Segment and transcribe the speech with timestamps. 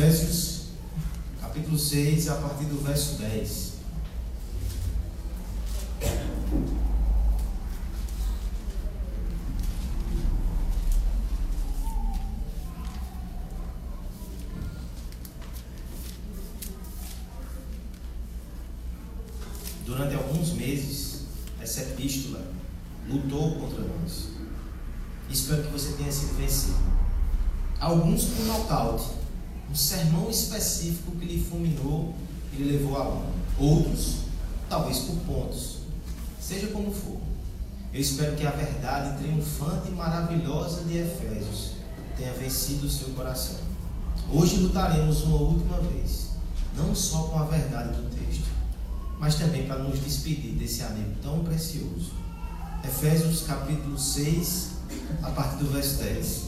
[0.00, 0.62] Efésios,
[1.42, 3.72] capítulo 6, a partir do verso 10.
[19.84, 21.24] Durante alguns meses,
[21.60, 22.42] essa epístola
[23.06, 24.28] lutou contra nós.
[25.28, 26.78] Espero que você tenha sido vencido.
[27.78, 29.20] Alguns por nocaute,
[29.70, 32.12] um sermão específico que lhe fulminou
[32.52, 33.30] e lhe levou a lama.
[33.60, 34.20] Outros,
[34.70, 35.80] talvez por pontos.
[36.40, 37.18] Seja como for.
[37.92, 41.72] Eu espero que a verdade triunfante e maravilhosa de Efésios
[42.16, 43.56] tenha vencido o seu coração.
[44.32, 46.30] Hoje lutaremos uma última vez,
[46.74, 48.48] não só com a verdade do texto,
[49.18, 52.12] mas também para nos despedir desse amigo tão precioso.
[52.82, 54.70] Efésios capítulo 6,
[55.22, 56.44] a partir do verso 10.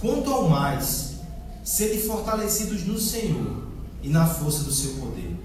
[0.00, 1.18] Quanto ao mais,
[1.62, 3.67] sede fortalecidos no Senhor
[4.02, 5.36] e na força do seu poder.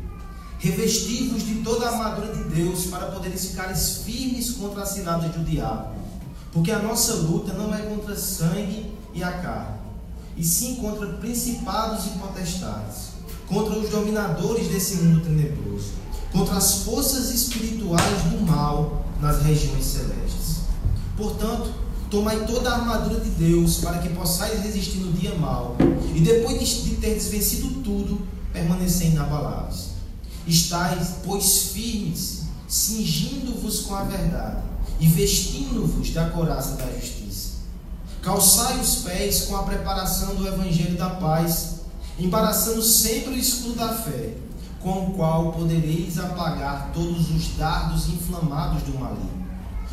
[0.59, 5.43] Revestivos de toda a armadura de Deus para poderem ficar firmes contra as ciladas do
[5.43, 5.93] diabo.
[6.53, 9.77] Porque a nossa luta não é contra sangue e a carne,
[10.37, 13.09] e sim contra principados e potestades,
[13.47, 15.91] contra os dominadores desse mundo tenebroso,
[16.31, 20.61] contra as forças espirituais do mal nas regiões celestes.
[21.17, 21.73] Portanto,
[22.09, 25.75] tomai toda a armadura de Deus para que possais resistir no dia mau,
[26.15, 28.21] e depois de ter vencido tudo,
[28.53, 29.93] permanecer inabaláveis.
[30.47, 34.61] Estais, pois, firmes, cingindo-vos com a verdade
[34.99, 37.53] e vestindo-vos da coraça da justiça.
[38.21, 41.81] Calçai os pés com a preparação do evangelho da paz,
[42.17, 44.35] embaraçando sempre o escudo da fé,
[44.79, 49.43] com o qual podereis apagar todos os dardos inflamados do maligno.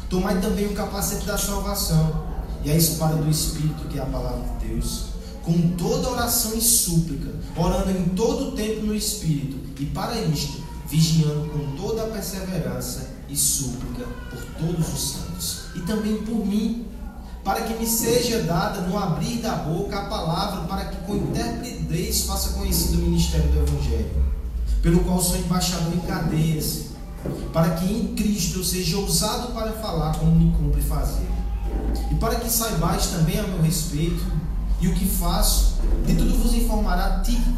[0.08, 2.24] Tomai também o capacete da salvação
[2.64, 5.09] e a espada do Espírito, que é a palavra de Deus,
[5.50, 10.62] com toda oração e súplica, orando em todo o tempo no Espírito, e para isto,
[10.88, 16.86] vigiando com toda a perseverança e súplica por todos os santos, e também por mim,
[17.42, 22.22] para que me seja dada no abrir da boca a palavra, para que com interpretez
[22.22, 24.24] faça conhecido o ministério do Evangelho,
[24.82, 26.90] pelo qual sou embaixador em cadeias
[27.52, 31.28] para que em Cristo eu seja ousado para falar como me cumpre fazer.
[32.10, 34.24] E para que saibais também a meu respeito
[34.80, 35.74] e o que faço,
[36.06, 37.50] de tudo vos informará Tico,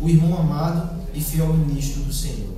[0.00, 2.54] o irmão amado e fiel ministro do Senhor.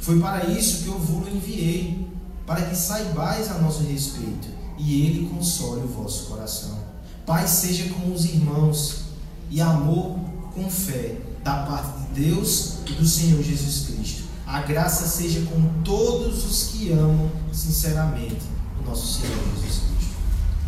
[0.00, 2.06] Foi para isso que eu vos enviei,
[2.46, 4.46] para que saibais a nosso respeito
[4.78, 6.78] e ele console o vosso coração.
[7.24, 9.06] Paz seja com os irmãos
[9.50, 10.16] e amor
[10.54, 14.22] com fé da parte de Deus e do Senhor Jesus Cristo.
[14.46, 18.42] A graça seja com todos os que amam sinceramente
[18.80, 20.16] o nosso Senhor Jesus Cristo.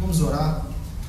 [0.00, 0.66] Vamos orar,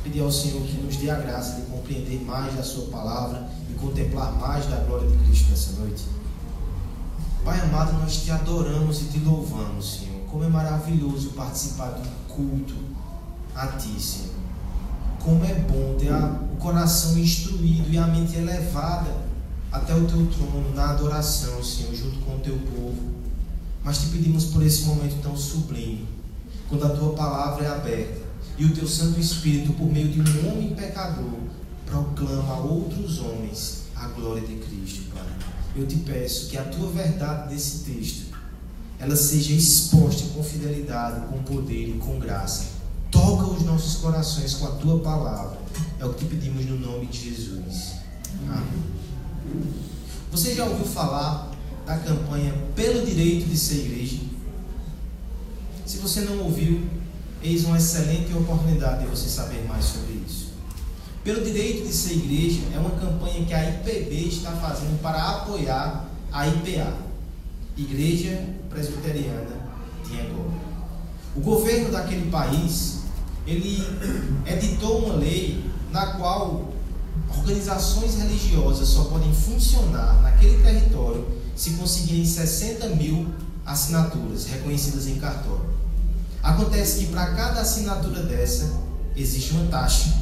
[0.09, 3.73] pedir ao Senhor que nos dê a graça de compreender mais da Sua palavra e
[3.75, 6.03] contemplar mais da glória de Cristo nessa noite.
[7.45, 10.21] Pai amado, nós te adoramos e te louvamos, Senhor.
[10.29, 12.73] Como é maravilhoso participar do culto
[13.55, 14.33] a Ti, Senhor.
[15.19, 19.15] Como é bom ter o coração instruído e a mente elevada
[19.71, 23.19] até o teu trono na adoração, Senhor, junto com o teu povo.
[23.83, 26.07] Mas te pedimos por esse momento tão sublime,
[26.67, 28.18] quando a tua palavra é aberta
[28.59, 31.39] e o teu Santo Espírito, por meio de um homem pecador,
[31.85, 35.25] proclama a outros homens a glória de Cristo, Pai.
[35.75, 38.35] Eu te peço que a tua verdade desse texto
[38.99, 42.65] ela seja exposta com fidelidade, com poder e com graça.
[43.09, 45.57] Toca os nossos corações com a tua palavra.
[45.97, 47.93] É o que te pedimos no nome de Jesus.
[48.45, 48.83] Amém.
[50.31, 51.49] Você já ouviu falar
[51.85, 54.19] da campanha Pelo Direito de Ser Igreja?
[55.85, 56.98] Se você não ouviu,
[57.41, 60.49] eis uma excelente oportunidade de você saber mais sobre isso.
[61.23, 66.09] Pelo Direito de Ser Igreja é uma campanha que a IPB está fazendo para apoiar
[66.31, 66.93] a IPA,
[67.77, 69.57] Igreja Presbiteriana
[70.05, 70.53] de Angola.
[71.35, 72.99] O governo daquele país,
[73.45, 73.83] ele
[74.45, 76.73] editou uma lei na qual
[77.37, 83.27] organizações religiosas só podem funcionar naquele território se conseguirem 60 mil
[83.65, 85.68] assinaturas reconhecidas em cartório.
[86.41, 88.71] Acontece que para cada assinatura dessa
[89.15, 90.13] existe uma taxa.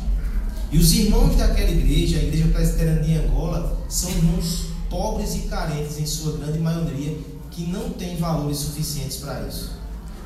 [0.71, 5.97] E os irmãos daquela igreja, a Igreja Presbiteriana de Angola, são irmãos pobres e carentes
[5.99, 7.17] em sua grande maioria,
[7.51, 9.71] que não têm valores suficientes para isso.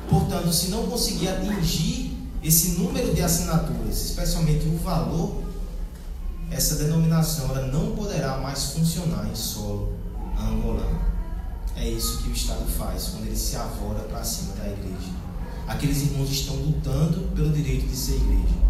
[0.08, 5.42] Portanto, se não conseguir atingir esse número de assinaturas, especialmente o valor
[6.52, 9.94] essa denominação ela não poderá mais funcionar em solo
[10.38, 11.00] angolano.
[11.76, 15.21] É isso que o Estado faz quando ele se avora para cima da igreja.
[15.72, 18.62] Aqueles irmãos estão lutando pelo direito de ser igreja.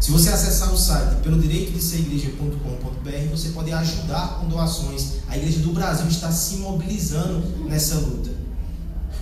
[0.00, 5.14] Se você acessar o site pelo direito de ser igreja.com.br, você pode ajudar com doações.
[5.28, 8.30] A Igreja do Brasil está se mobilizando nessa luta.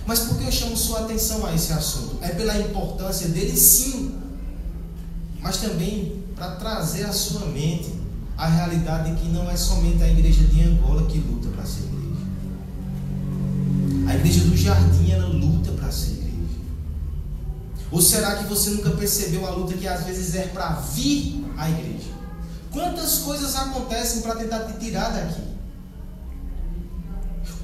[0.05, 2.17] Mas por que eu chamo sua atenção a esse assunto?
[2.21, 4.15] É pela importância dele, sim,
[5.41, 7.91] mas também para trazer à sua mente
[8.37, 11.83] a realidade de que não é somente a igreja de Angola que luta para ser
[11.83, 12.03] igreja.
[14.07, 16.22] A igreja do jardim ela luta para ser igreja.
[17.93, 21.69] Ou será que você nunca percebeu a luta que às vezes é para vir à
[21.69, 22.09] igreja?
[22.71, 25.43] Quantas coisas acontecem para tentar te tirar daqui?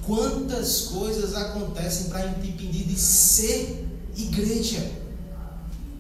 [0.04, 4.99] Quantas coisas acontecem para te impedir de ser igreja?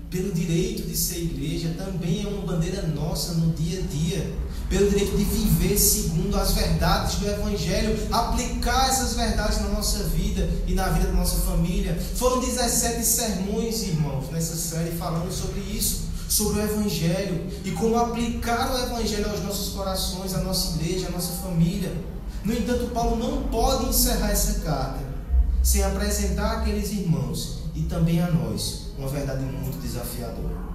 [0.09, 4.33] Pelo direito de ser igreja, também é uma bandeira nossa no dia a dia.
[4.67, 10.50] Pelo direito de viver segundo as verdades do Evangelho, aplicar essas verdades na nossa vida
[10.65, 11.95] e na vida da nossa família.
[12.15, 18.73] Foram 17 sermões, irmãos, nessa série falando sobre isso, sobre o Evangelho e como aplicar
[18.73, 21.94] o Evangelho aos nossos corações, à nossa igreja, à nossa família.
[22.44, 25.01] No entanto, Paulo não pode encerrar essa carta
[25.62, 30.69] sem apresentar àqueles irmãos e também a nós uma verdade muito desafiadora.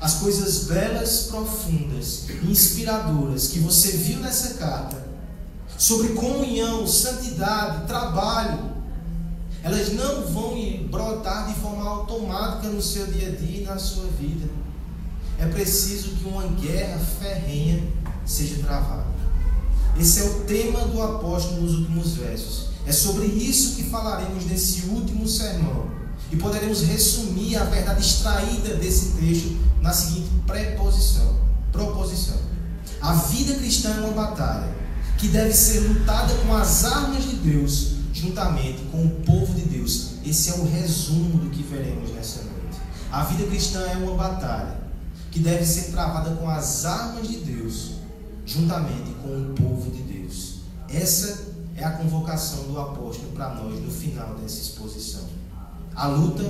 [0.00, 5.04] As coisas belas, profundas inspiradoras que você viu nessa carta,
[5.78, 8.74] sobre comunhão, santidade, trabalho,
[9.62, 10.54] elas não vão
[10.90, 14.46] brotar de forma automática no seu dia a dia e na sua vida.
[15.38, 17.82] É preciso que uma guerra ferrenha
[18.26, 19.06] seja travada.
[19.98, 22.68] Esse é o tema do apóstolo nos últimos versos.
[22.86, 26.03] É sobre isso que falaremos nesse último sermão.
[26.34, 31.38] E poderemos resumir a verdade extraída desse texto na seguinte preposição,
[31.70, 32.36] proposição.
[33.00, 34.74] A vida cristã é uma batalha
[35.16, 40.14] que deve ser lutada com as armas de Deus, juntamente com o povo de Deus.
[40.26, 42.80] Esse é o resumo do que veremos nessa noite.
[43.12, 44.76] A vida cristã é uma batalha
[45.30, 47.92] que deve ser travada com as armas de Deus,
[48.44, 50.62] juntamente com o povo de Deus.
[50.88, 51.44] Essa
[51.76, 55.33] é a convocação do apóstolo para nós no final dessa exposição.
[55.94, 56.44] A luta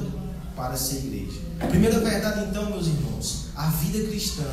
[0.56, 1.40] para ser igreja.
[1.68, 4.44] primeira verdade, então, meus irmãos, a vida cristã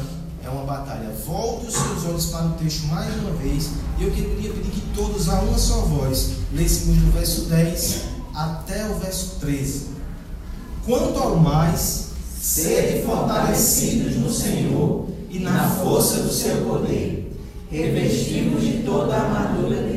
[0.44, 1.10] é uma batalha.
[1.26, 3.70] Volte os seus olhos para o texto mais uma vez.
[4.00, 8.02] E eu queria pedir que todos, a uma só voz, lêssemos do verso 10
[8.34, 9.88] até o verso 13.
[10.86, 12.08] Quanto ao mais,
[12.42, 17.32] sede fortalecidos no Senhor e na força do seu poder,
[17.70, 19.91] revestimos de toda a armadura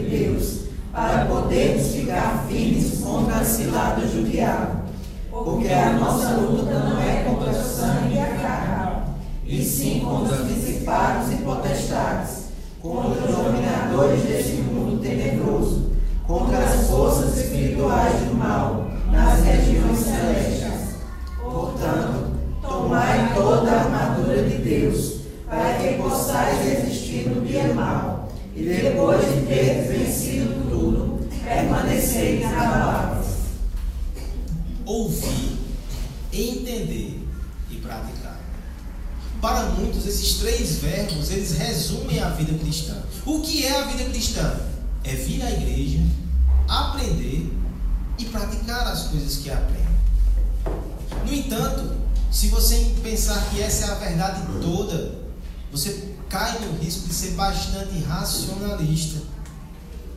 [57.44, 59.20] bastante racionalista,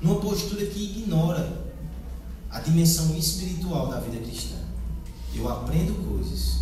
[0.01, 1.67] numa postura que ignora
[2.49, 4.55] a dimensão espiritual da vida cristã.
[5.35, 6.59] Eu aprendo coisas,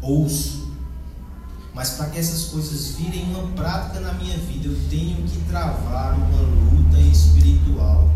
[0.00, 0.70] ouço,
[1.74, 6.14] mas para que essas coisas virem uma prática na minha vida, eu tenho que travar
[6.14, 8.08] uma luta espiritual,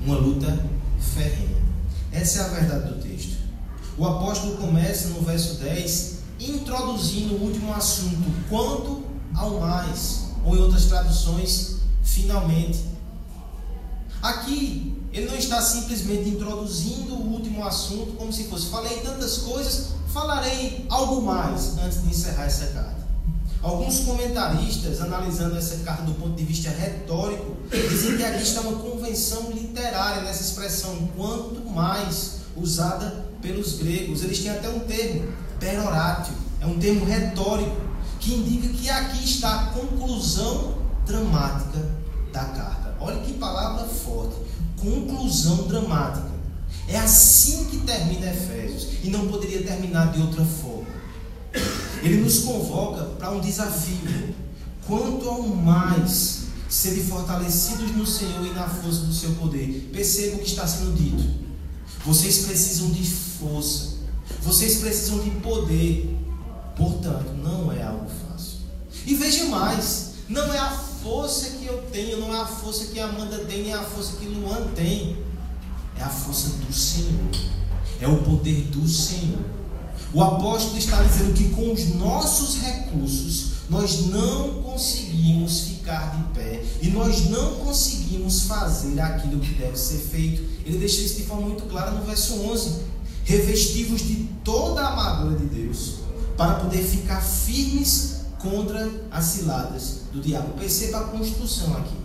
[0.00, 0.66] uma luta
[1.14, 1.62] ferrenha.
[2.10, 3.36] Essa é a verdade do texto.
[3.96, 10.60] O apóstolo começa no verso 10 introduzindo o último assunto, quanto ao mais, ou em
[10.60, 12.84] outras traduções, finalmente.
[14.22, 19.88] Aqui ele não está simplesmente introduzindo o último assunto como se fosse, falei tantas coisas,
[20.12, 23.06] falarei algo mais antes de encerrar essa carta.
[23.62, 28.78] Alguns comentaristas, analisando essa carta do ponto de vista retórico, dizem que aqui está uma
[28.78, 34.22] convenção literária nessa expressão, quanto mais usada pelos gregos.
[34.22, 37.74] Eles têm até um termo, peroratio, é um termo retórico,
[38.26, 41.78] que indica que aqui está a conclusão dramática
[42.32, 42.96] da carta.
[43.00, 44.34] Olha que palavra forte
[44.76, 46.34] conclusão dramática.
[46.88, 50.86] É assim que termina Efésios e não poderia terminar de outra forma.
[52.02, 54.34] Ele nos convoca para um desafio.
[54.86, 59.88] Quanto ao mais serem fortalecidos no Senhor e na força do seu poder.
[59.92, 61.46] Perceba o que está sendo dito.
[62.04, 63.96] Vocês precisam de força.
[64.42, 66.15] Vocês precisam de poder.
[66.76, 68.58] Portanto, não é algo fácil.
[69.06, 73.00] E veja mais, não é a força que eu tenho, não é a força que
[73.00, 75.16] Amanda tem, nem a força que Luan tem.
[75.98, 77.30] É a força do Senhor.
[78.00, 79.44] É o poder do Senhor.
[80.12, 86.62] O apóstolo está dizendo que com os nossos recursos nós não conseguimos ficar de pé
[86.80, 90.42] e nós não conseguimos fazer aquilo que deve ser feito.
[90.64, 92.82] Ele deixa isso de forma muito clara no verso 11:
[93.24, 95.96] revestivos de toda a armadura de Deus,
[96.36, 100.52] para poder ficar firmes contra as ciladas do diabo.
[100.58, 101.96] Perceba a construção aqui.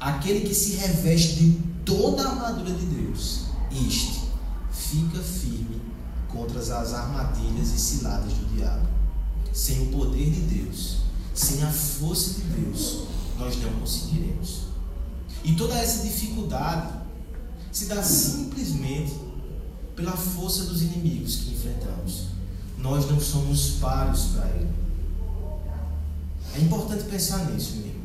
[0.00, 1.52] Aquele que se reveste de
[1.84, 4.24] toda a armadura de Deus, este
[4.70, 5.80] fica firme
[6.28, 8.88] contra as armadilhas e ciladas do diabo.
[9.52, 10.96] Sem o poder de Deus,
[11.32, 13.04] sem a força de Deus,
[13.38, 14.64] nós não conseguiremos.
[15.44, 16.92] E toda essa dificuldade
[17.70, 19.14] se dá simplesmente
[19.94, 22.33] pela força dos inimigos que enfrentamos.
[22.84, 24.68] Nós não somos páreos para ele.
[26.54, 28.04] É importante pensar nisso, meu irmão.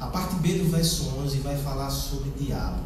[0.00, 2.80] A parte B do verso 11 vai falar sobre diabo.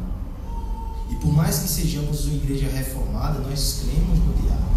[1.09, 4.73] E por mais que sejamos uma igreja reformada, nós cremos no diabo.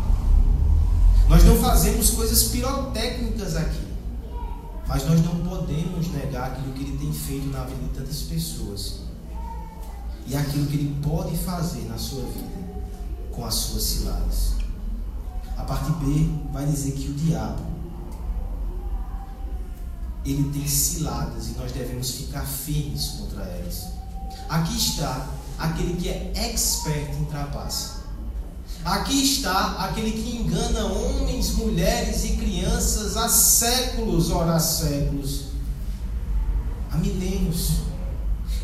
[1.28, 3.86] Nós não fazemos coisas pirotécnicas aqui.
[4.86, 9.00] Mas nós não podemos negar aquilo que ele tem feito na vida de tantas pessoas.
[10.28, 12.86] E aquilo que ele pode fazer na sua vida
[13.32, 14.65] com as suas ciladas.
[15.56, 17.76] A parte B vai dizer que o diabo
[20.24, 23.86] ele tem ciladas e nós devemos ficar firmes contra elas.
[24.48, 27.96] Aqui está aquele que é expert em trapaça.
[28.84, 35.46] Aqui está aquele que engana homens, mulheres e crianças há séculos, ora séculos,
[36.90, 37.86] há milênios.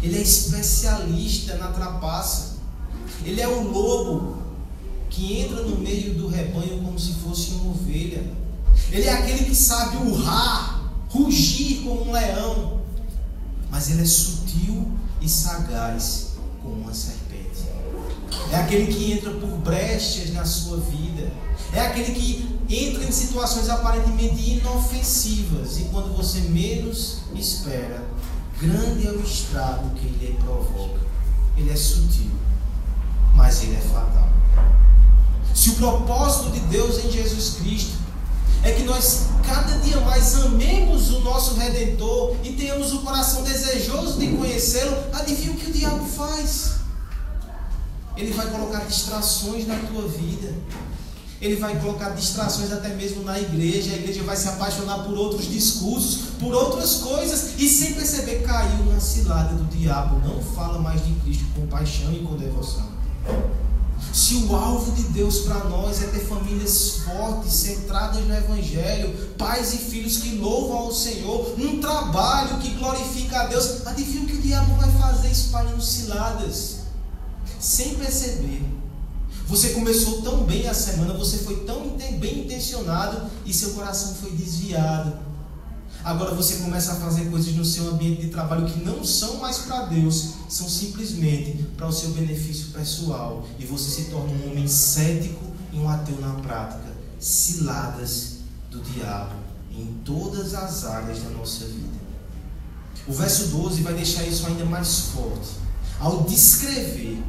[0.02, 2.56] Ele é especialista na trapaça.
[3.24, 4.41] Ele é o lobo
[5.12, 8.24] que entra no meio do rebanho como se fosse uma ovelha.
[8.90, 12.80] Ele é aquele que sabe urrar, rugir como um leão,
[13.70, 14.90] mas ele é sutil
[15.20, 17.68] e sagaz como uma serpente.
[18.50, 21.30] É aquele que entra por brechas na sua vida.
[21.74, 28.02] É aquele que entra em situações aparentemente inofensivas e quando você menos espera,
[28.60, 31.00] grande é o estrago que ele provoca.
[31.56, 32.30] Ele é sutil,
[33.34, 34.31] mas ele é fatal.
[35.54, 37.92] Se o propósito de Deus em Jesus Cristo
[38.62, 44.18] é que nós cada dia mais amemos o nosso Redentor e tenhamos o coração desejoso
[44.18, 46.72] de conhecê-lo, adivinha o que o diabo faz?
[48.16, 50.54] Ele vai colocar distrações na tua vida.
[51.40, 53.92] Ele vai colocar distrações até mesmo na igreja.
[53.92, 58.84] A igreja vai se apaixonar por outros discursos, por outras coisas, e sem perceber, caiu
[58.84, 60.20] na cilada do diabo.
[60.24, 62.86] Não fala mais de Cristo com paixão e com devoção.
[64.12, 69.74] Se o alvo de Deus para nós é ter famílias fortes, centradas no Evangelho, pais
[69.74, 74.36] e filhos que louvam ao Senhor, um trabalho que glorifica a Deus, adivinha o que
[74.36, 76.76] o diabo vai fazer espalhando ciladas?
[77.58, 78.62] Sem perceber.
[79.46, 84.30] Você começou tão bem a semana, você foi tão bem intencionado e seu coração foi
[84.32, 85.31] desviado
[86.04, 89.58] Agora você começa a fazer coisas no seu ambiente de trabalho que não são mais
[89.58, 93.46] para Deus, são simplesmente para o seu benefício pessoal.
[93.58, 96.92] E você se torna um homem cético e um ateu na prática.
[97.20, 99.36] Ciladas do diabo
[99.70, 102.02] em todas as áreas da nossa vida.
[103.06, 105.50] O verso 12 vai deixar isso ainda mais forte.
[106.00, 107.22] Ao descrever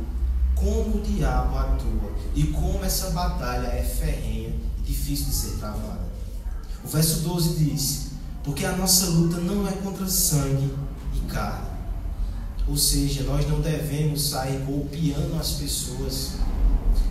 [0.56, 6.02] como o diabo atua e como essa batalha é ferrenha e difícil de ser travada.
[6.84, 8.13] O verso 12 diz:
[8.44, 10.74] porque a nossa luta não é contra sangue
[11.16, 11.68] e carne.
[12.68, 16.34] Ou seja, nós não devemos sair golpeando as pessoas.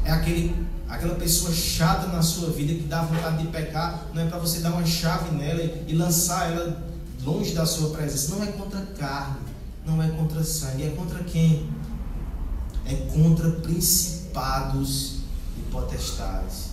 [0.05, 4.07] É aquele, aquela pessoa chata na sua vida que dá vontade de pecar.
[4.15, 6.83] Não é para você dar uma chave nela e lançar ela
[7.23, 8.35] longe da sua presença.
[8.35, 9.41] Não é contra carne,
[9.87, 10.85] não é contra sangue.
[10.85, 11.71] É contra quem?
[12.87, 15.21] É contra principados
[15.59, 16.72] e potestades.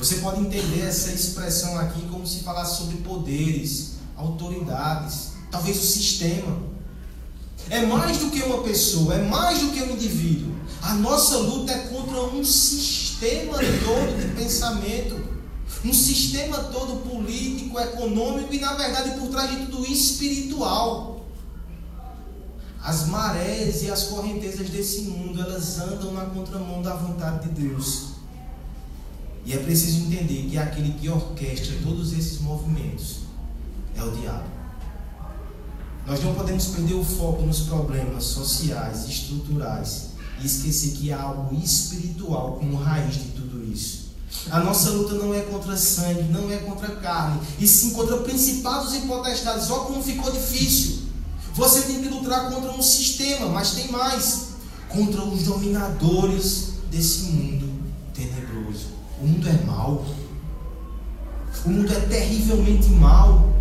[0.00, 6.56] Você pode entender essa expressão aqui como se falasse sobre poderes, autoridades, talvez o sistema.
[7.68, 10.54] É mais do que uma pessoa, é mais do que um indivíduo.
[10.80, 15.22] A nossa luta é contra um sistema todo de pensamento,
[15.84, 21.26] um sistema todo político, econômico e, na verdade, por trás de tudo espiritual.
[22.82, 28.09] As marés e as correntezas desse mundo, elas andam na contramão da vontade de Deus.
[29.50, 33.22] E é preciso entender que aquele que orquestra todos esses movimentos
[33.96, 34.44] é o diabo.
[36.06, 41.52] Nós não podemos perder o foco nos problemas sociais estruturais e esquecer que há algo
[41.60, 44.10] espiritual como raiz de tudo isso.
[44.52, 48.94] A nossa luta não é contra sangue, não é contra carne, e sim contra principados
[48.94, 49.68] e potestades.
[49.68, 51.00] Olha como ficou difícil.
[51.54, 54.50] Você tem que lutar contra um sistema, mas tem mais
[54.88, 57.68] contra os dominadores desse mundo
[58.14, 58.99] tenebroso.
[59.20, 60.06] O mundo é mau.
[61.66, 63.52] O mundo é terrivelmente mau.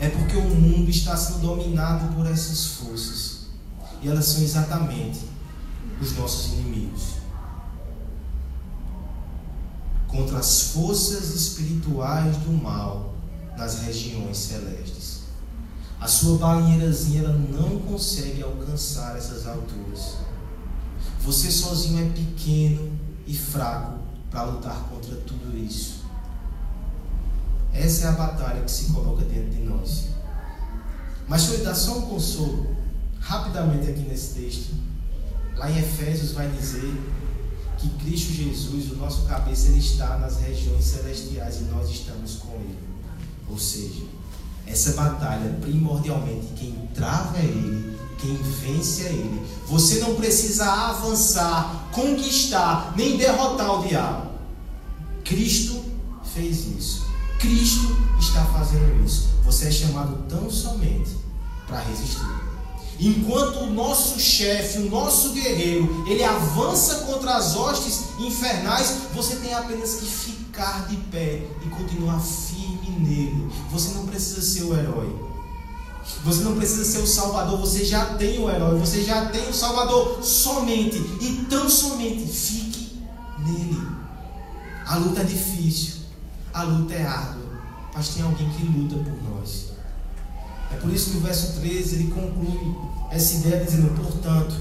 [0.00, 3.42] É porque o mundo está sendo dominado por essas forças.
[4.02, 5.20] E elas são exatamente
[6.00, 7.12] os nossos inimigos.
[10.08, 13.14] Contra as forças espirituais do mal
[13.56, 15.20] nas regiões celestes.
[16.00, 20.16] A sua balinheirazinha ela não consegue alcançar essas alturas.
[21.20, 24.01] Você sozinho é pequeno e fraco
[24.32, 26.02] para lutar contra tudo isso.
[27.72, 30.08] Essa é a batalha que se coloca dentro de nós.
[31.28, 32.76] Mas deixa eu dar só um consolo,
[33.20, 34.74] rapidamente aqui nesse texto.
[35.56, 36.98] Lá em Efésios vai dizer
[37.78, 42.54] que Cristo Jesus, o nosso cabeça, ele está nas regiões celestiais e nós estamos com
[42.54, 42.78] ele.
[43.48, 44.02] Ou seja,
[44.66, 47.91] essa batalha, primordialmente, quem trava é ele,
[48.22, 49.42] quem vence é ele.
[49.66, 54.30] Você não precisa avançar, conquistar, nem derrotar o diabo.
[55.24, 55.84] Cristo
[56.32, 57.04] fez isso.
[57.40, 59.30] Cristo está fazendo isso.
[59.44, 61.10] Você é chamado tão somente
[61.66, 62.22] para resistir.
[63.00, 69.52] Enquanto o nosso chefe, o nosso guerreiro, ele avança contra as hostes infernais, você tem
[69.52, 73.50] apenas que ficar de pé e continuar firme nele.
[73.72, 75.31] Você não precisa ser o herói.
[76.24, 79.54] Você não precisa ser o Salvador, você já tem o herói, você já tem o
[79.54, 83.02] Salvador somente e tão somente fique
[83.38, 83.80] nele.
[84.86, 86.02] A luta é difícil,
[86.52, 87.50] a luta é árdua,
[87.94, 89.72] mas tem alguém que luta por nós.
[90.72, 92.76] É por isso que o verso 13 ele conclui
[93.10, 94.54] essa ideia dizendo: portanto,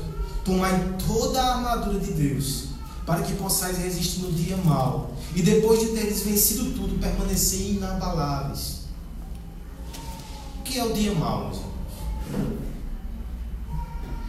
[0.43, 2.65] tomai toda a armadura de Deus,
[3.05, 8.70] para que possais resistir no dia mau, e depois de teres vencido tudo, permanecer inabaláveis.
[10.61, 11.51] O que é o dia mau?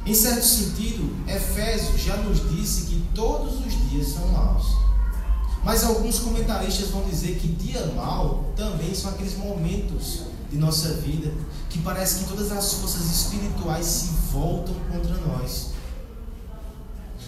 [0.06, 4.64] Em certo sentido, Efésios já nos disse que todos os dias são maus.
[5.62, 11.30] Mas alguns comentaristas vão dizer que dia mau também são aqueles momentos de nossa vida
[11.68, 15.72] que parece que todas as forças espirituais se voltam contra nós.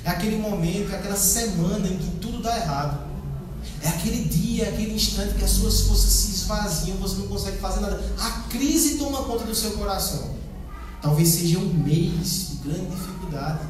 [0.02, 3.13] É aquele momento, é aquela semana em que tudo dá errado.
[3.84, 7.58] É aquele dia, é aquele instante que as suas forças se esvaziam, você não consegue
[7.58, 8.02] fazer nada.
[8.18, 10.34] A crise toma conta do seu coração.
[11.02, 13.60] Talvez seja um mês de grande dificuldade.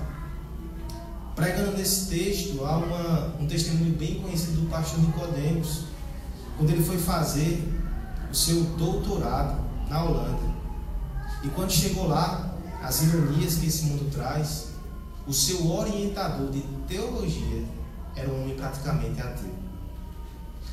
[1.35, 5.87] Pregando nesse texto, há uma, um testemunho bem conhecido do pastor Nicodemos,
[6.57, 7.69] quando ele foi fazer
[8.31, 10.55] o seu doutorado na Holanda.
[11.43, 14.69] E quando chegou lá, as ironias que esse mundo traz,
[15.27, 17.65] o seu orientador de teologia
[18.15, 19.64] era um homem praticamente ateu.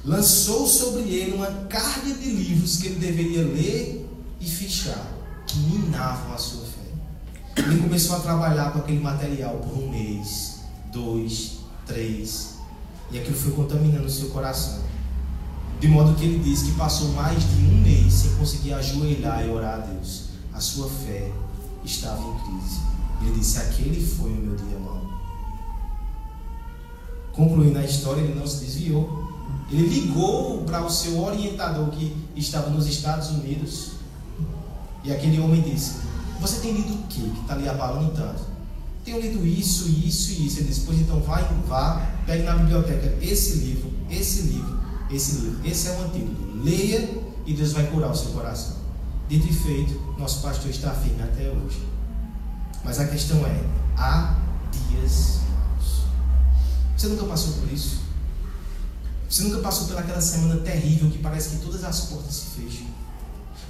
[0.04, 4.10] Lançou sobre ele uma carga de livros que ele deveria ler
[4.40, 5.06] e fichar,
[5.46, 7.62] que minavam a sua fé.
[7.62, 10.62] Ele começou a trabalhar com aquele material por um mês,
[10.92, 12.56] dois, três.
[13.12, 14.82] E aquilo foi contaminando o seu coração.
[15.80, 19.50] De modo que ele diz que passou mais de um mês sem conseguir ajoelhar e
[19.50, 20.30] orar a Deus.
[20.52, 21.32] A sua fé
[21.86, 22.80] estava em crise.
[23.22, 25.02] Ele disse: Aquele foi o meu dia mau.
[27.34, 29.20] Concluindo a história, ele não se desviou.
[29.71, 33.91] Ele ligou para o seu orientador que estava nos Estados Unidos.
[35.03, 36.01] E aquele homem disse:
[36.39, 38.51] Você tem lido o que que está lhe abalando tanto?
[39.03, 40.60] tenho lido isso, isso e isso.
[40.60, 44.79] Ele disse, pois então vai, vá, pegue na biblioteca esse livro, esse livro,
[45.10, 45.67] esse livro.
[45.67, 46.63] Esse é o antídoto.
[46.63, 47.10] Leia
[47.45, 48.77] e Deus vai curar o seu coração.
[49.27, 51.81] Dito e feito, nosso pastor está firme até hoje.
[52.84, 53.63] Mas a questão é,
[53.97, 54.36] há
[54.89, 55.39] dias.
[56.95, 58.01] Você nunca passou por isso?
[59.32, 62.91] Você nunca passou pelaquela semana terrível que parece que todas as portas se fecham?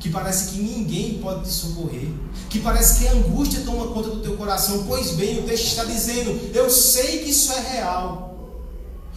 [0.02, 2.10] que parece que ninguém pode te socorrer,
[2.50, 4.84] que parece que a angústia toma conta do teu coração.
[4.88, 8.30] Pois bem, o texto está dizendo: eu sei que isso é real.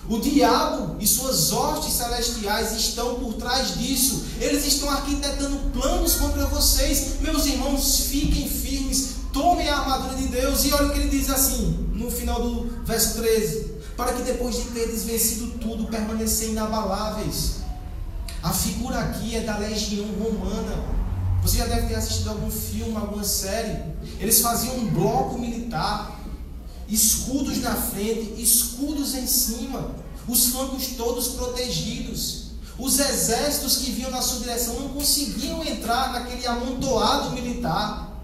[0.07, 4.24] O diabo e suas hostes celestiais estão por trás disso.
[4.38, 7.20] Eles estão arquitetando planos contra vocês.
[7.22, 10.66] Meus irmãos, fiquem firmes, tomem a armadura de Deus.
[10.66, 13.63] E olha o que ele diz assim, no final do verso 13:
[13.96, 17.59] Para que depois de teres vencido tudo, permanecer inabaláveis.
[18.42, 20.85] A figura aqui é da legião romana.
[21.42, 23.83] Você já deve ter assistido algum filme, alguma série.
[24.18, 26.20] Eles faziam um bloco militar,
[26.88, 29.94] escudos na frente, escudos em cima,
[30.26, 32.44] os flancos todos protegidos.
[32.78, 38.20] Os exércitos que vinham na sua direção não conseguiam entrar naquele amontoado militar,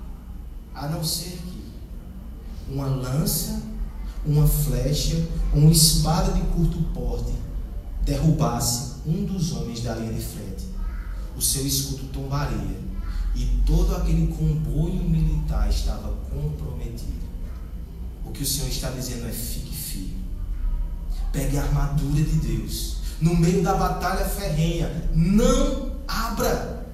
[0.75, 3.63] a não ser que uma lança,
[4.25, 5.17] uma flecha,
[5.53, 7.33] uma espada de curto porte
[8.03, 10.67] derrubasse um dos homens da linha de frente,
[11.37, 12.81] o seu escudo tombaria
[13.35, 17.21] e todo aquele comboio militar estava comprometido.
[18.25, 20.25] O que o Senhor está dizendo é: fique firme,
[21.33, 26.87] pegue a armadura de Deus no meio da batalha ferrenha, não abra.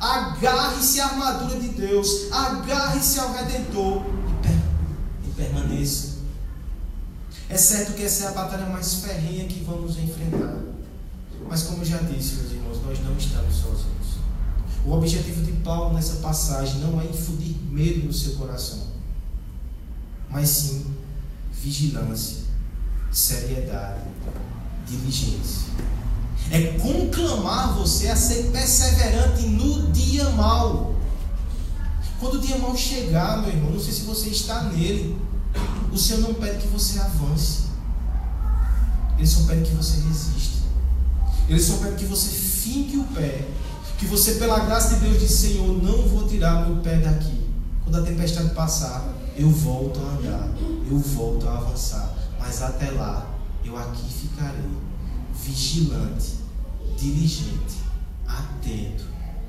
[0.00, 4.02] Agarre-se à armadura de Deus, agarre-se ao Redentor
[5.24, 6.17] e, permaneça.
[7.48, 10.56] É certo que essa é a batalha mais ferrenha que vamos enfrentar.
[11.48, 14.18] Mas como já disse, meus irmãos, nós não estamos sozinhos.
[14.84, 18.86] O objetivo de Paulo nessa passagem não é infundir medo no seu coração,
[20.30, 20.86] mas sim
[21.52, 22.44] vigilância,
[23.10, 24.02] seriedade,
[24.86, 25.68] diligência.
[26.50, 30.94] É conclamar você a ser perseverante no dia mal.
[32.20, 35.16] Quando o dia mal chegar, meu irmão, não sei se você está nele,
[35.92, 37.68] o Senhor não pede que você avance.
[39.16, 40.58] Ele só pede que você resista.
[41.48, 43.48] Ele só pede que você finque o pé.
[43.98, 47.48] Que você, pela graça de Deus, diz: Senhor, não vou tirar meu pé daqui.
[47.82, 50.48] Quando a tempestade passar, eu volto a andar.
[50.88, 52.14] Eu volto a avançar.
[52.38, 53.26] Mas até lá,
[53.64, 54.70] eu aqui ficarei
[55.34, 56.36] vigilante,
[56.96, 57.78] diligente,
[58.26, 59.04] atento,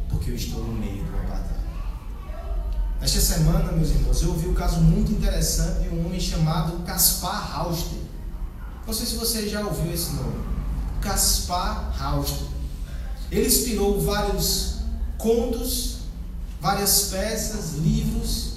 [0.07, 1.58] porque eu estou no meio de uma batalha.
[3.01, 7.55] Esta semana, meus irmãos, eu ouvi um caso muito interessante de um homem chamado Caspar
[7.55, 7.97] Hauster.
[8.85, 10.43] Não sei se você já ouviu esse nome.
[10.99, 12.47] Caspar Hauster.
[13.31, 14.79] Ele inspirou vários
[15.17, 15.99] contos,
[16.59, 18.55] várias peças, livros,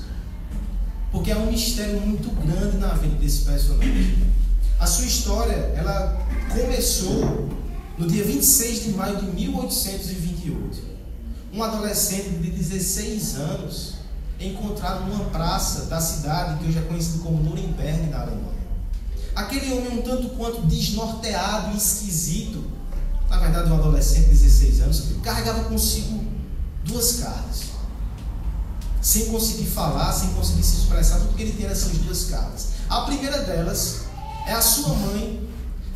[1.13, 4.33] porque é um mistério muito grande na vida desse personagem.
[4.81, 7.49] A sua história, ela começou
[7.97, 10.83] no dia 26 de maio de 1828.
[11.53, 14.02] Um adolescente de 16 anos
[14.49, 18.63] encontrado numa praça da cidade que hoje é conhecido como Nuremberg, na Alemanha.
[19.35, 22.65] Aquele homem um tanto quanto desnorteado e esquisito,
[23.29, 26.25] na verdade um adolescente de 16 anos, carregava consigo
[26.85, 27.73] duas cartas.
[29.01, 32.69] Sem conseguir falar, sem conseguir se expressar, tudo que ele tinha eram essas duas cartas.
[32.89, 34.03] A primeira delas
[34.47, 35.49] é a sua mãe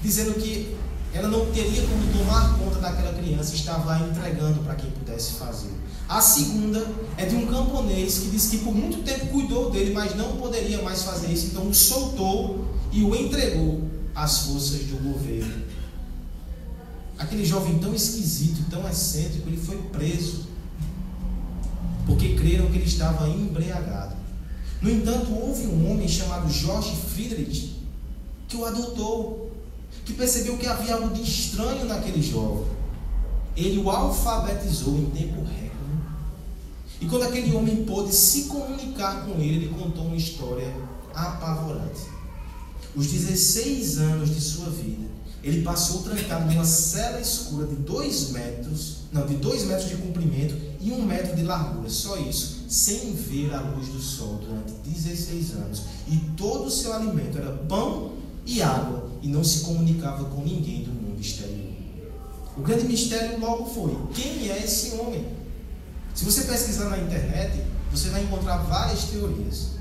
[0.02, 0.76] dizendo que
[1.12, 5.75] ela não teria como tomar conta daquela criança e estava entregando para quem pudesse fazer.
[6.08, 10.14] A segunda é de um camponês que disse que por muito tempo cuidou dele, mas
[10.14, 13.82] não poderia mais fazer isso, então o soltou e o entregou
[14.14, 15.64] às forças do governo.
[17.18, 20.46] Aquele jovem tão esquisito, tão excêntrico, ele foi preso
[22.06, 24.14] porque creram que ele estava embriagado.
[24.80, 27.82] No entanto, houve um homem chamado Jorge Friedrich
[28.46, 29.50] que o adotou,
[30.04, 32.66] que percebeu que havia algo de estranho naquele jovem.
[33.56, 35.66] Ele o alfabetizou em tempo recorde.
[37.00, 40.74] E quando aquele homem pôde se comunicar com ele, ele contou uma história
[41.14, 42.02] apavorante.
[42.94, 45.06] Os 16 anos de sua vida,
[45.42, 50.56] ele passou trancado numa cela escura de 2 metros, não, de 2 metros de comprimento
[50.80, 54.72] e 1 um metro de largura, só isso, sem ver a luz do sol durante
[54.88, 55.82] 16 anos.
[56.08, 58.12] E todo o seu alimento era pão
[58.46, 61.74] e água e não se comunicava com ninguém do mundo exterior.
[62.56, 65.35] O grande mistério logo foi: quem é esse homem?
[66.16, 69.72] Se você pesquisar na internet, você vai encontrar várias teorias.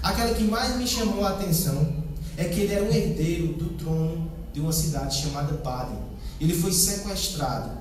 [0.00, 2.04] Aquela que mais me chamou a atenção
[2.36, 5.98] é que ele era um herdeiro do trono de uma cidade chamada Baden.
[6.40, 7.72] Ele foi sequestrado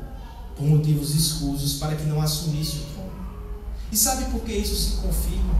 [0.55, 3.11] por motivos escusos para que não assumisse o trono.
[3.91, 5.53] E sabe por que isso se confirma?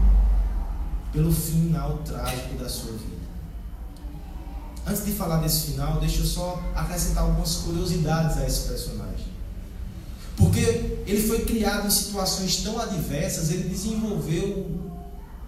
[1.12, 3.22] Pelo final trágico da sua vida.
[4.84, 9.01] Antes de falar desse final, deixa eu só acrescentar algumas curiosidades a esse personagem.
[10.36, 10.60] Porque
[11.06, 14.66] ele foi criado em situações tão adversas, ele desenvolveu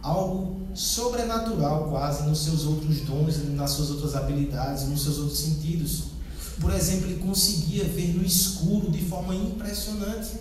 [0.03, 6.15] algo sobrenatural quase nos seus outros dons, nas suas outras habilidades, nos seus outros sentidos.
[6.61, 10.33] Por exemplo, ele conseguia ver no escuro de forma impressionante.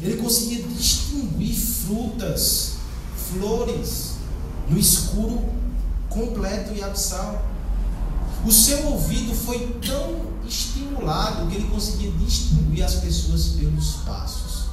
[0.00, 2.72] Ele conseguia distinguir frutas,
[3.16, 4.12] flores,
[4.68, 5.42] no escuro
[6.08, 7.44] completo e absal.
[8.46, 14.66] O seu ouvido foi tão estimulado que ele conseguia distinguir as pessoas pelos passos.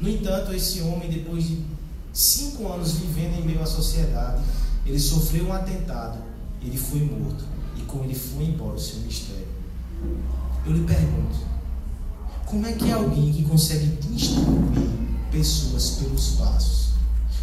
[0.00, 1.64] No entanto, esse homem, depois de
[2.12, 4.42] cinco anos vivendo em meio à sociedade,
[4.86, 6.18] ele sofreu um atentado,
[6.60, 7.44] ele foi morto
[7.76, 9.46] e com ele foi embora o seu mistério.
[10.64, 11.36] Eu lhe pergunto,
[12.46, 14.90] como é que é alguém que consegue distinguir
[15.30, 16.82] pessoas pelos passos?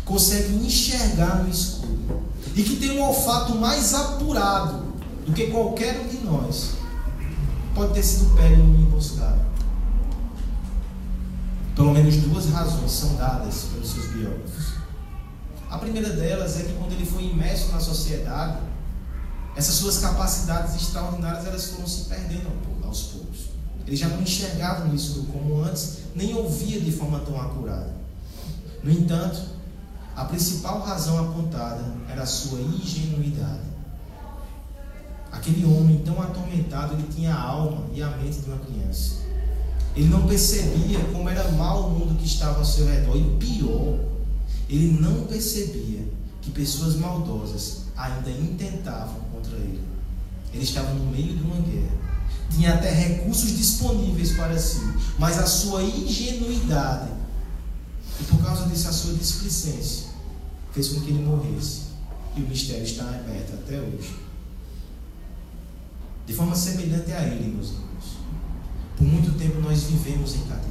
[0.10, 2.24] consegue enxergar no escuro
[2.56, 4.89] e que tem um olfato mais apurado
[5.30, 6.72] do que qualquer um de nós,
[7.76, 9.40] pode ter sido pego numa emboscada.
[11.76, 14.74] Pelo menos duas razões são dadas pelos seus biógrafos.
[15.70, 18.58] A primeira delas é que quando ele foi imerso na sociedade,
[19.56, 22.50] essas suas capacidades extraordinárias elas foram se perdendo
[22.84, 23.50] aos poucos.
[23.86, 27.94] Ele já não enxergava isso como antes, nem ouvia de forma tão acurada.
[28.84, 29.42] No entanto,
[30.16, 33.69] a principal razão apontada era a sua ingenuidade.
[35.40, 39.20] Aquele homem tão atormentado, ele tinha a alma e a mente de uma criança.
[39.96, 43.16] Ele não percebia como era mal o mundo que estava ao seu redor.
[43.16, 44.00] E pior,
[44.70, 46.06] ele não percebia
[46.42, 49.82] que pessoas maldosas ainda intentavam contra ele.
[50.54, 51.98] Ele estava no meio de uma guerra.
[52.52, 54.82] Tinha até recursos disponíveis para si,
[55.18, 57.12] mas a sua ingenuidade
[58.20, 60.10] e por causa disso a sua displicência
[60.74, 61.84] fez com que ele morresse.
[62.36, 64.29] E o mistério está aberto até hoje.
[66.30, 68.20] De forma semelhante a ele, meus irmãos.
[68.96, 70.70] Por muito tempo nós vivemos em cativeiro.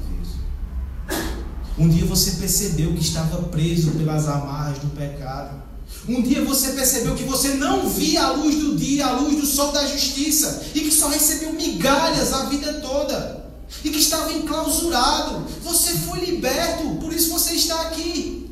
[1.77, 5.61] Um dia você percebeu que estava preso pelas amarras do pecado.
[6.09, 9.45] Um dia você percebeu que você não via a luz do dia, a luz do
[9.45, 13.51] sol da justiça, e que só recebeu migalhas a vida toda,
[13.83, 15.45] e que estava enclausurado.
[15.65, 18.49] Você foi liberto, por isso você está aqui.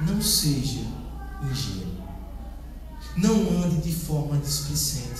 [0.00, 0.80] Não seja
[1.48, 1.90] ingênuo.
[3.16, 5.19] Não ande de forma displicente.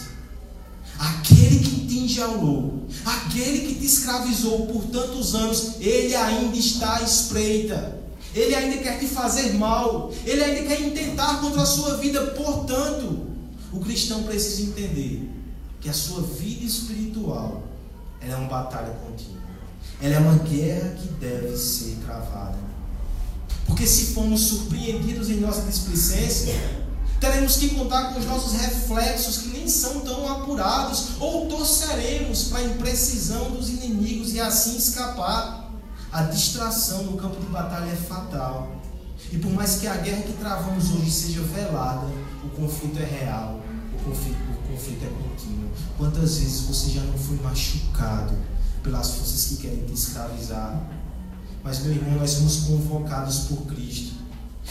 [1.00, 7.02] Aquele que te enjaulou, aquele que te escravizou por tantos anos, ele ainda está à
[7.02, 7.98] espreita.
[8.34, 10.12] Ele ainda quer te fazer mal.
[10.26, 12.20] Ele ainda quer intentar contra a sua vida.
[12.32, 13.26] Portanto,
[13.72, 15.26] o cristão precisa entender
[15.80, 17.62] que a sua vida espiritual
[18.20, 19.40] é uma batalha contínua.
[20.02, 22.58] Ela é uma guerra que deve ser travada.
[23.66, 26.54] Porque se formos surpreendidos em nossa displicência,
[27.20, 32.60] teremos que contar com os nossos reflexos que nem são tão apurados, ou torceremos para
[32.60, 35.70] a imprecisão dos inimigos e assim escapar.
[36.10, 38.72] A distração no campo de batalha é fatal.
[39.30, 42.06] E por mais que a guerra que travamos hoje seja velada,
[42.42, 43.60] o conflito é real,
[43.94, 45.70] o conflito, o conflito é contínuo.
[45.98, 48.34] Quantas vezes você já não foi machucado
[48.82, 50.82] pelas forças que querem te escravizar?
[51.62, 54.19] Mas, meu irmão, nós somos convocados por Cristo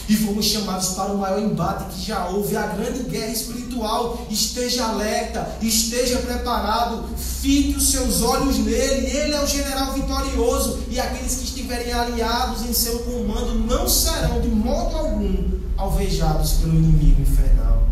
[0.08, 4.26] e fomos chamados para o maior embate que já houve, a grande guerra espiritual.
[4.30, 9.08] Esteja alerta, esteja preparado, fique os seus olhos nele.
[9.08, 14.42] Ele é o general vitorioso e aqueles que estiverem aliados em seu comando não serão
[14.42, 17.88] de modo algum alvejados pelo inimigo infernal.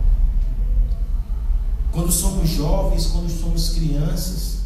[1.91, 4.57] Quando somos jovens, quando somos crianças,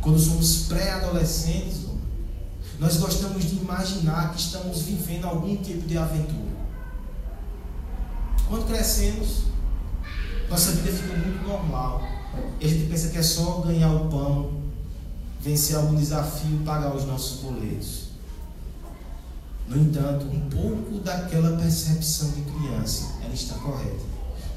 [0.00, 1.86] quando somos pré-adolescentes,
[2.78, 6.45] nós gostamos de imaginar que estamos vivendo algum tipo de aventura.
[8.48, 9.42] Quando crescemos,
[10.48, 12.02] nossa vida fica muito normal.
[12.60, 14.52] E a gente pensa que é só ganhar o pão,
[15.40, 18.06] vencer algum desafio, pagar os nossos boletos.
[19.66, 24.04] No entanto, um pouco daquela percepção de criança, ela está correta.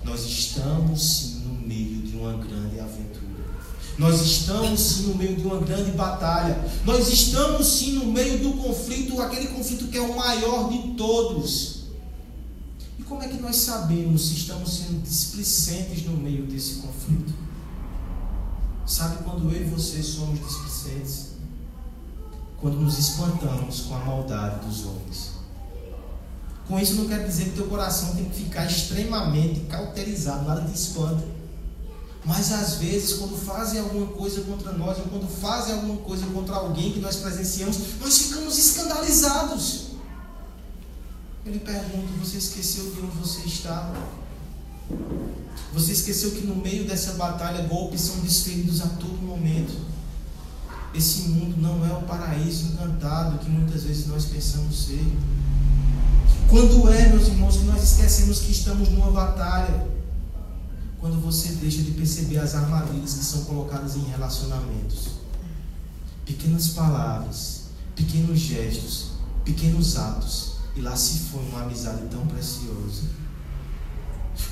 [0.03, 3.29] Nós estamos sim no meio de uma grande aventura.
[3.97, 6.63] Nós estamos sim no meio de uma grande batalha.
[6.85, 11.78] Nós estamos sim no meio do conflito, aquele conflito que é o maior de todos.
[13.09, 17.33] Como é que nós sabemos se estamos sendo displicentes no meio desse conflito?
[18.85, 21.29] Sabe quando eu e você somos displicentes?
[22.61, 25.31] Quando nos espantamos com a maldade dos homens.
[26.67, 30.77] Com isso não quer dizer que teu coração tem que ficar extremamente cauterizado, nada de
[30.77, 31.23] espanto.
[32.23, 36.55] Mas às vezes, quando fazem alguma coisa contra nós, ou quando fazem alguma coisa contra
[36.55, 39.88] alguém que nós presenciamos, nós ficamos escandalizados.
[41.45, 43.95] Eu lhe pergunto: você esqueceu de onde você estava?
[45.73, 49.87] Você esqueceu que no meio dessa batalha golpes são desferidos a todo momento?
[50.93, 55.05] Esse mundo não é o paraíso encantado que muitas vezes nós pensamos ser.
[56.49, 59.87] Quando é, meus irmãos, que nós esquecemos que estamos numa batalha?
[60.99, 65.19] quando você deixa de perceber as armadilhas que são colocadas em relacionamentos.
[66.25, 67.61] Pequenas palavras,
[67.95, 69.11] pequenos gestos,
[69.45, 70.48] pequenos atos,
[70.79, 73.03] e lá se foi uma amizade tão preciosa.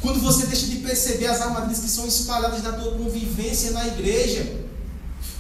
[0.02, 4.66] Quando você deixa de perceber as armadilhas que são espalhadas na tua convivência na igreja,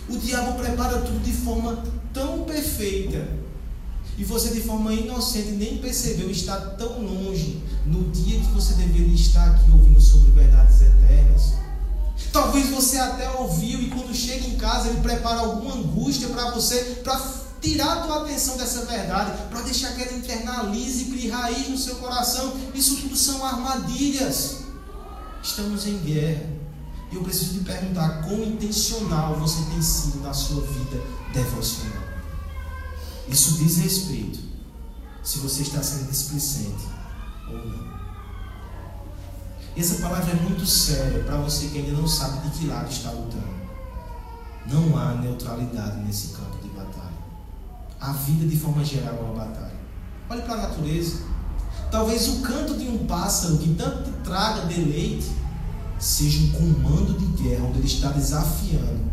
[0.07, 3.27] o diabo prepara tudo de forma tão perfeita
[4.17, 9.13] e você, de forma inocente, nem percebeu estar tão longe no dia que você deveria
[9.13, 11.53] estar aqui ouvindo sobre verdades eternas.
[12.31, 17.01] Talvez você até ouviu e quando chega em casa ele prepara alguma angústia para você,
[17.03, 17.19] para
[17.61, 21.77] tirar a tua atenção dessa verdade, para deixar que ela internalize e crie raiz no
[21.77, 22.53] seu coração.
[22.73, 24.57] Isso tudo são armadilhas.
[25.41, 26.57] Estamos em guerra.
[27.11, 31.01] E eu preciso te perguntar: quão intencional você tem sido na sua vida
[31.33, 32.03] devocional?
[33.27, 34.39] Isso diz respeito
[35.23, 36.85] se você está sendo displicente
[37.49, 37.97] ou não.
[39.75, 43.11] Essa palavra é muito séria para você que ainda não sabe de que lado está
[43.11, 43.57] lutando.
[44.65, 46.56] Não há neutralidade nesse campo.
[47.99, 49.75] A vida, de forma geral, é uma batalha.
[50.29, 51.23] Olhe para a natureza.
[51.91, 55.31] Talvez o canto de um pássaro que tanto te traga deleite
[55.97, 59.05] seja um comando de guerra onde ele está desafiando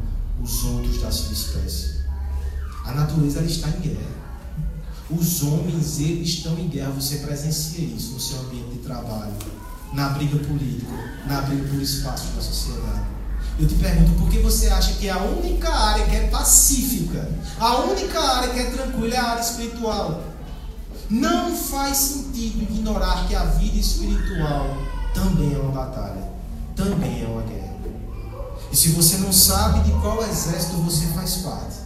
[0.42, 2.04] os outros da sua espécie.
[2.84, 4.14] A natureza ela está em guerra.
[5.10, 6.90] Os homens eles estão em guerra.
[6.90, 9.32] Você presencia isso no seu ambiente de trabalho,
[9.92, 10.92] na briga política,
[11.26, 13.13] na briga por espaço da sociedade.
[13.58, 17.78] Eu te pergunto, por que você acha que a única área que é pacífica, a
[17.82, 20.22] única área que é tranquila é a área espiritual?
[21.08, 24.76] Não faz sentido ignorar que a vida espiritual
[25.12, 26.32] também é uma batalha,
[26.74, 27.74] também é uma guerra.
[28.72, 31.76] E se você não sabe de qual exército você faz parte,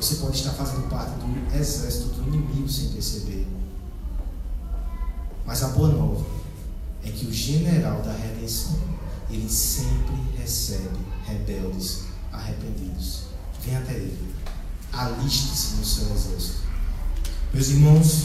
[0.00, 3.46] você pode estar fazendo parte do exército do inimigo sem perceber.
[5.44, 6.24] Mas a boa nova
[7.04, 8.78] é que o general da redenção,
[9.30, 10.14] ele sempre
[10.48, 10.88] recebe
[11.26, 13.24] rebeldes arrependidos.
[13.62, 14.34] Vem até ele.
[14.90, 16.62] Aliste-se no seu exército.
[17.52, 18.24] Meus irmãos,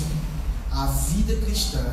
[0.71, 1.83] a vida cristã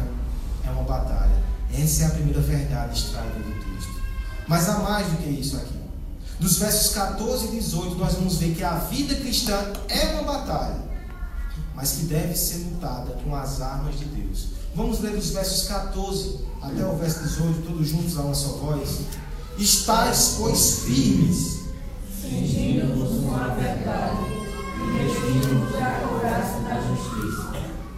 [0.65, 1.43] é uma batalha.
[1.73, 4.01] Essa é a primeira verdade extraída do texto.
[4.47, 5.81] Mas há mais do que isso aqui.
[6.39, 10.81] Dos versos 14 e 18, nós vamos ver que a vida cristã é uma batalha,
[11.75, 14.49] mas que deve ser lutada com as armas de Deus.
[14.75, 19.01] Vamos ler dos versos 14 até o verso 18, todos juntos a uma só voz.
[19.61, 21.65] Estais, pois, firmes,
[22.19, 27.53] cingindo-vos com a verdade e vestindo-vos a couraça da justiça.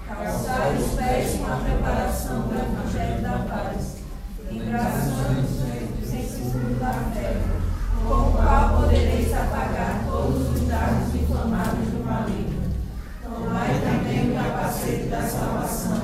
[0.09, 3.99] Calçai os pés com a preparação do evangelho da paz,
[4.51, 7.37] engraçando os sempre da fé
[8.09, 12.73] com o qual podereis apagar todos os dardos inflamados do maligno.
[13.23, 16.03] Tomai também o capacete da salvação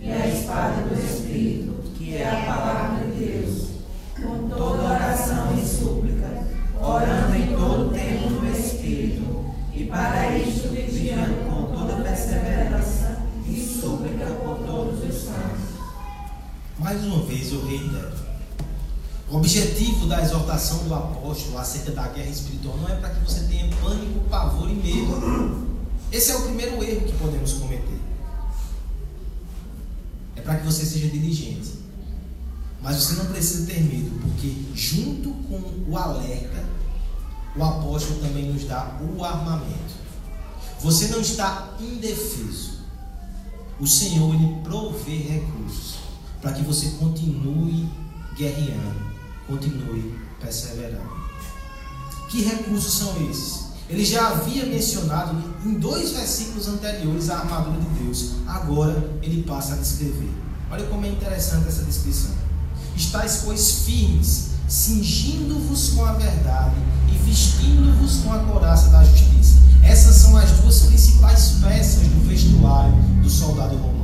[0.00, 0.95] e a espada do
[16.86, 18.12] Mais uma vez eu reitero
[19.28, 23.40] o objetivo da exortação do apóstolo acerca da guerra espiritual não é para que você
[23.48, 25.66] tenha pânico, pavor e medo.
[26.12, 27.98] Esse é o primeiro erro que podemos cometer.
[30.36, 31.72] É para que você seja diligente.
[32.80, 36.64] Mas você não precisa ter medo, porque junto com o alerta,
[37.56, 39.92] o apóstolo também nos dá o armamento.
[40.82, 42.78] Você não está indefeso.
[43.80, 46.05] O Senhor ele provê recursos
[46.46, 47.88] para que você continue
[48.36, 49.04] guerreando
[49.48, 51.10] continue perseverando.
[52.28, 53.66] Que recursos são esses?
[53.90, 58.34] Ele já havia mencionado em dois versículos anteriores a armadura de Deus.
[58.46, 60.30] Agora ele passa a descrever.
[60.70, 62.30] Olha como é interessante essa descrição.
[62.96, 66.76] Estais, pois, firmes, cingindo-vos com a verdade
[67.12, 69.56] e vestindo-vos com a couraça da justiça.
[69.82, 73.95] Essas são as duas principais peças do vestuário do soldado romano.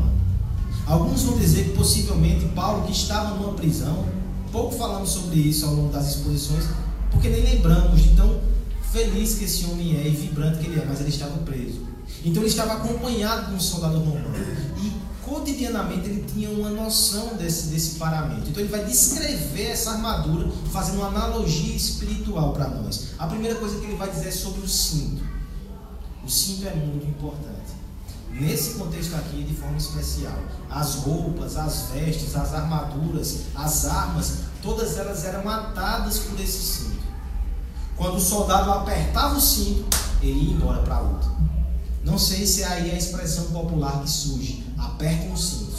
[0.92, 4.04] Alguns vão dizer que possivelmente Paulo, que estava numa prisão,
[4.52, 6.66] pouco falamos sobre isso ao longo das exposições,
[7.10, 8.38] porque nem lembramos de tão
[8.92, 11.80] feliz que esse homem é e vibrante que ele é, mas ele estava preso.
[12.22, 14.34] Então ele estava acompanhado de um soldado romano.
[14.82, 14.92] E
[15.24, 18.50] cotidianamente ele tinha uma noção desse, desse paramento.
[18.50, 23.12] Então ele vai descrever essa armadura, fazendo uma analogia espiritual para nós.
[23.18, 25.22] A primeira coisa que ele vai dizer é sobre o cinto.
[26.22, 27.51] O cinto é muito importante
[28.42, 30.36] nesse contexto aqui de forma especial.
[30.68, 37.02] As roupas, as vestes, as armaduras, as armas, todas elas eram atadas por esse cinto.
[37.96, 41.12] Quando o soldado apertava o cinto, ele ia embora para a.
[42.04, 45.76] Não sei se é aí a expressão popular que surge, aperta o cinto,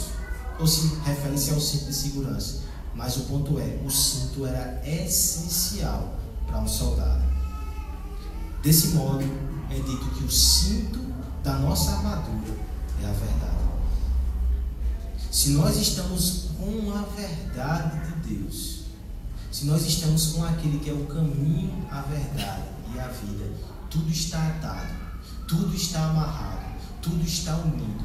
[0.58, 2.62] ou se refere-se ao cinto de segurança.
[2.94, 6.14] Mas o ponto é, o cinto era essencial
[6.46, 7.22] para um soldado.
[8.62, 9.22] Desse modo,
[9.70, 11.03] é dito que o cinto
[11.44, 12.56] da nossa armadura
[13.02, 13.54] é a verdade.
[15.30, 18.84] Se nós estamos com a verdade de Deus,
[19.52, 22.62] se nós estamos com aquele que é o caminho, a verdade
[22.94, 23.52] e a vida,
[23.90, 24.88] tudo está atado,
[25.46, 28.04] tudo está amarrado, tudo está unido.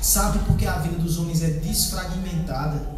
[0.00, 2.90] Sabe por que a vida dos homens é desfragmentada?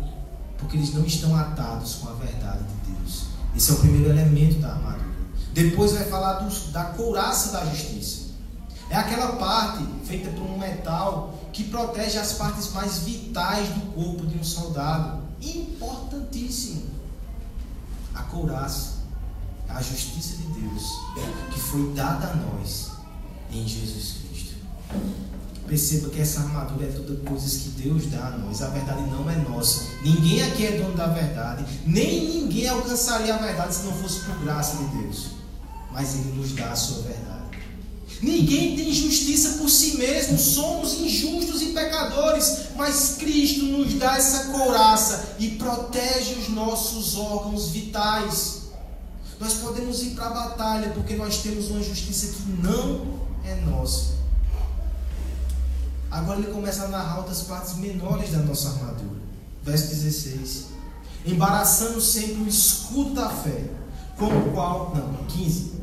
[0.56, 3.24] Porque eles não estão atados com a verdade de Deus.
[3.56, 5.04] Esse é o primeiro elemento da armadura.
[5.52, 8.23] Depois vai falar dos, da couraça da justiça.
[8.90, 14.26] É aquela parte feita por um metal que protege as partes mais vitais do corpo
[14.26, 15.22] de um soldado.
[15.40, 16.84] Importantíssimo.
[18.14, 18.98] A couraça,
[19.68, 20.82] a justiça de Deus
[21.52, 22.90] que foi dada a nós
[23.50, 24.54] em Jesus Cristo.
[25.66, 28.62] Perceba que essa armadura é toda coisas que Deus dá a nós.
[28.62, 29.84] A verdade não é nossa.
[30.02, 31.64] Ninguém aqui é dono da verdade.
[31.86, 35.28] Nem ninguém alcançaria a verdade se não fosse por graça de Deus.
[35.90, 37.33] Mas Ele nos dá a sua verdade.
[38.22, 44.44] Ninguém tem justiça por si mesmo, somos injustos e pecadores, mas Cristo nos dá essa
[44.44, 48.62] couraça e protege os nossos órgãos vitais.
[49.38, 54.14] Nós podemos ir para a batalha porque nós temos uma justiça que não é nossa.
[56.10, 59.20] Agora ele começa a narrar outras partes menores da nossa armadura.
[59.64, 60.66] Verso 16.
[61.26, 63.64] Embaraçando sempre o escudo da fé,
[64.16, 64.94] com o qual.
[64.94, 65.73] Não, 15.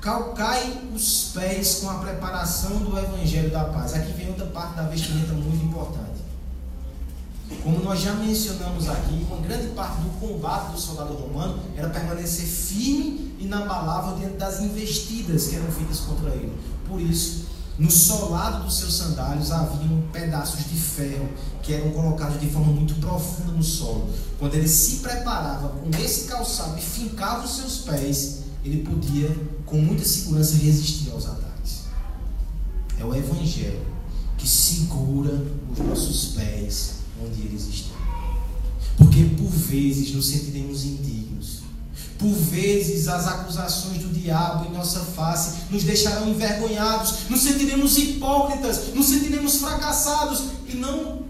[0.00, 3.92] Calcai os pés com a preparação do evangelho da paz.
[3.92, 6.20] Aqui vem outra parte da vestimenta muito importante.
[7.62, 12.46] Como nós já mencionamos aqui, uma grande parte do combate do soldado romano era permanecer
[12.46, 16.56] firme e inabalável diante das investidas que eram feitas contra ele.
[16.88, 17.46] Por isso,
[17.78, 21.28] no solado dos seus sandálios haviam pedaços de ferro
[21.62, 24.08] que eram colocados de forma muito profunda no solo.
[24.38, 29.34] Quando ele se preparava com esse calçado e fincava os seus pés, ele podia
[29.66, 31.84] com muita segurança resistir aos ataques.
[32.98, 33.80] É o Evangelho
[34.36, 37.96] que segura os nossos pés onde eles estão.
[38.96, 41.60] Porque por vezes nos sentiremos indignos
[42.20, 48.92] por vezes, as acusações do diabo em nossa face nos deixarão envergonhados, nos sentiremos hipócritas,
[48.94, 51.22] nos sentiremos fracassados e não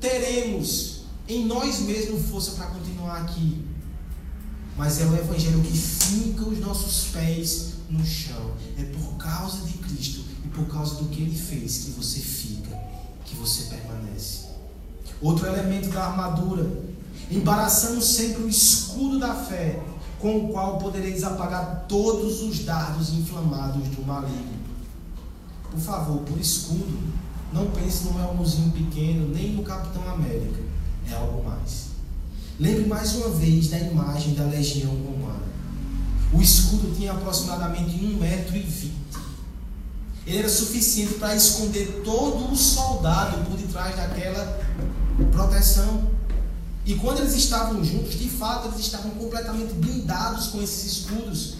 [0.00, 3.64] teremos em nós mesmos força para continuar aqui.
[4.76, 8.52] Mas é o Evangelho que finca os nossos pés no chão.
[8.78, 12.76] É por causa de Cristo e por causa do que Ele fez que você fica,
[13.24, 14.46] que você permanece.
[15.20, 16.68] Outro elemento da armadura,
[17.30, 19.80] embaraçando sempre o escudo da fé
[20.18, 24.64] com o qual podereis apagar todos os dardos inflamados do maligno.
[25.70, 26.98] Por favor, por escudo,
[27.52, 30.62] não pense no elmozinho pequeno, nem no Capitão América.
[31.10, 31.93] É algo mais.
[32.58, 35.42] Lembre mais uma vez da imagem da legião romana.
[36.32, 38.56] O escudo tinha aproximadamente 1,20 metro.
[38.56, 38.92] E
[40.26, 44.60] Ele era suficiente para esconder todo o soldado por detrás daquela
[45.32, 46.08] proteção.
[46.86, 51.54] E quando eles estavam juntos, de fato, eles estavam completamente blindados com esses escudos.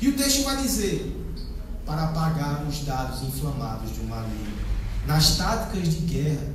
[0.00, 1.16] E o texto vai dizer:
[1.86, 4.66] para apagar os dados inflamados de um maligno.
[5.06, 6.52] Nas táticas de guerra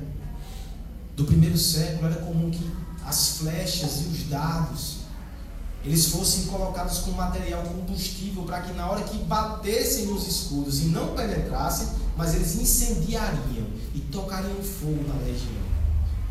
[1.16, 2.62] do primeiro século, era comum que
[3.06, 5.02] as flechas e os dados
[5.84, 10.84] eles fossem colocados com material combustível para que na hora que batessem nos escudos e
[10.86, 15.62] não penetrassem, mas eles incendiariam e tocariam fogo na legião.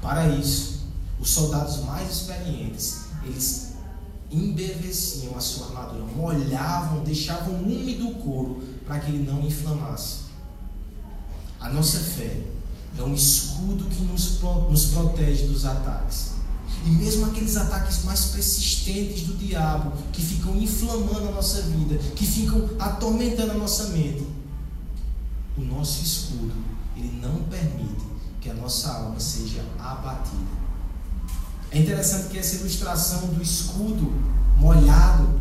[0.01, 0.85] Para isso,
[1.19, 3.73] os soldados mais experientes, eles
[4.31, 10.21] embeveciam a sua armadura, molhavam, deixavam úmido o couro para que ele não inflamasse.
[11.59, 12.41] A nossa fé
[12.97, 16.30] é um escudo que nos, nos protege dos ataques.
[16.85, 22.25] E mesmo aqueles ataques mais persistentes do diabo, que ficam inflamando a nossa vida, que
[22.25, 24.25] ficam atormentando a nossa mente,
[25.57, 26.53] o nosso escudo,
[26.95, 28.05] ele não permite
[28.39, 30.61] que a nossa alma seja abatida.
[31.69, 34.11] É interessante que essa ilustração do escudo
[34.57, 35.39] molhado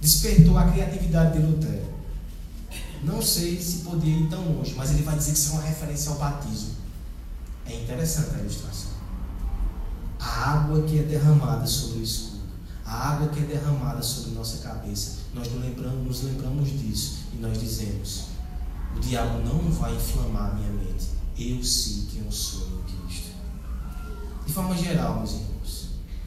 [0.00, 1.86] despertou a criatividade de Lutero.
[3.04, 5.62] Não sei se podia ir tão longe, mas ele vai dizer que isso é uma
[5.62, 6.70] referência ao batismo.
[7.66, 8.87] É interessante a ilustração.
[10.18, 12.42] A água que é derramada sobre o escudo,
[12.84, 17.36] a água que é derramada sobre nossa cabeça, nós nos lembramos, nos lembramos disso e
[17.36, 18.24] nós dizemos:
[18.96, 21.06] o diabo não vai inflamar a minha mente.
[21.38, 23.28] Eu sei quem eu sou em Cristo.
[24.46, 25.48] De forma geral, meus irmãos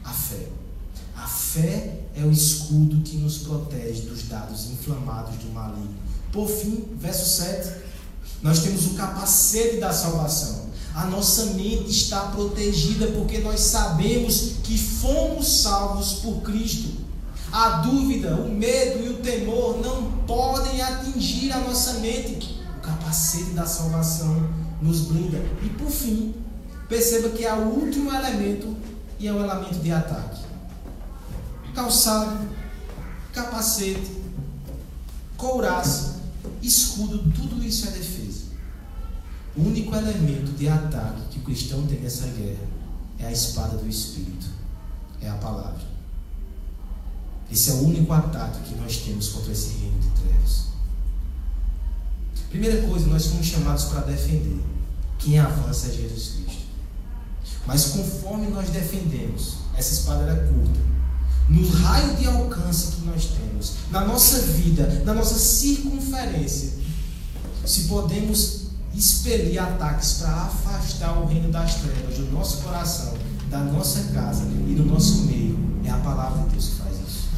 [0.04, 0.48] a fé.
[1.16, 5.94] A fé é o escudo que nos protege dos dados inflamados do maligno.
[6.32, 7.82] Por fim, verso 7,
[8.42, 10.71] nós temos o capacete da salvação.
[10.94, 16.88] A nossa mente está protegida porque nós sabemos que fomos salvos por Cristo.
[17.50, 22.60] A dúvida, o medo e o temor não podem atingir a nossa mente.
[22.78, 24.50] O capacete da salvação
[24.82, 25.38] nos blinda.
[25.62, 26.34] E por fim,
[26.88, 28.76] perceba que é o último elemento
[29.18, 30.42] e é o elemento de ataque.
[31.74, 32.48] Calçado,
[33.32, 34.10] capacete,
[35.36, 36.20] couraça,
[36.60, 38.11] escudo, tudo isso é defesa.
[39.56, 42.66] O único elemento de ataque que o cristão tem nessa guerra
[43.18, 44.46] é a espada do Espírito,
[45.20, 45.82] é a palavra.
[47.50, 50.62] Esse é o único ataque que nós temos contra esse reino de trevas.
[52.48, 54.62] Primeira coisa, nós fomos chamados para defender.
[55.18, 56.62] Quem avança é Jesus Cristo.
[57.66, 60.80] Mas conforme nós defendemos, essa espada era curta.
[61.48, 66.72] No raio de alcance que nós temos, na nossa vida, na nossa circunferência,
[67.66, 68.61] se podemos
[68.94, 73.14] expelir ataques para afastar o reino das trevas do nosso coração,
[73.48, 77.28] da nossa casa e do nosso meio, é a palavra de Deus que faz isso.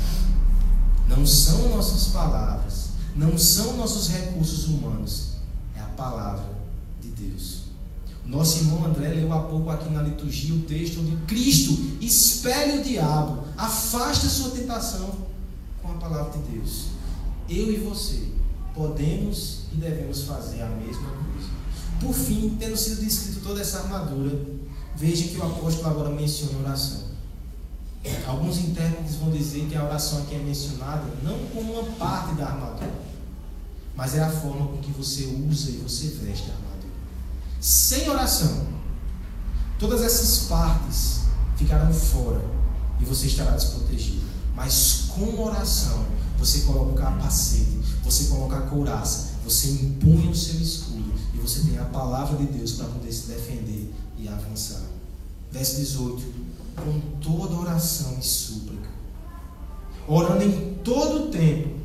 [1.09, 5.35] Não são nossas palavras, não são nossos recursos humanos,
[5.77, 6.45] é a palavra
[7.01, 7.65] de Deus.
[8.27, 12.83] Nosso irmão André leu há pouco aqui na liturgia o texto onde Cristo espelha o
[12.83, 15.15] diabo, afasta sua tentação
[15.83, 16.87] com a palavra de Deus.
[17.49, 18.29] Eu e você
[18.75, 21.34] podemos e devemos fazer a mesma coisa.
[22.05, 24.39] Por fim, tendo sido descrito toda essa armadura,
[24.95, 27.01] veja que o apóstolo agora menciona oração.
[28.27, 32.49] Alguns intérpretes vão dizer que a oração aqui é mencionada não como uma parte da
[32.49, 32.93] armadura,
[33.97, 36.93] mas é a forma com que você usa e você veste a armadura.
[37.59, 38.67] Sem oração,
[39.79, 41.21] todas essas partes
[41.57, 42.45] ficarão fora
[43.01, 44.27] e você estará desprotegido.
[44.55, 46.05] Mas com oração,
[46.39, 50.84] você coloca capacete, você coloca a couraça, você impunha o seu escudo
[51.47, 54.81] você tem a palavra de Deus para poder se defender e avançar.
[55.53, 56.23] Verso 18:
[56.75, 58.89] Com toda oração e súplica,
[60.09, 61.79] orando em todo o tempo,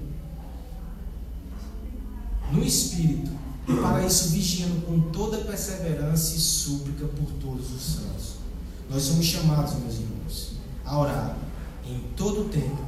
[2.54, 3.32] no Espírito,
[3.68, 8.36] e para isso vigiando com toda perseverança e súplica por todos os santos.
[8.90, 10.54] Nós somos chamados, meus irmãos,
[10.86, 11.38] a orar
[11.86, 12.88] em todo o tempo,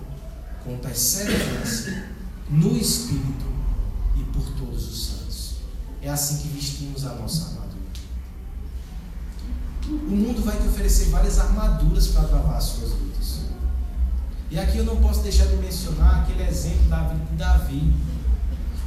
[0.63, 2.07] com perseverança,
[2.49, 3.45] no Espírito
[4.15, 5.20] e por todos os santos.
[6.01, 7.81] É assim que vestimos a nossa armadura.
[9.87, 13.41] O mundo vai te oferecer várias armaduras para travar as suas lutas.
[14.49, 17.93] E aqui eu não posso deixar de mencionar aquele exemplo da vida de Davi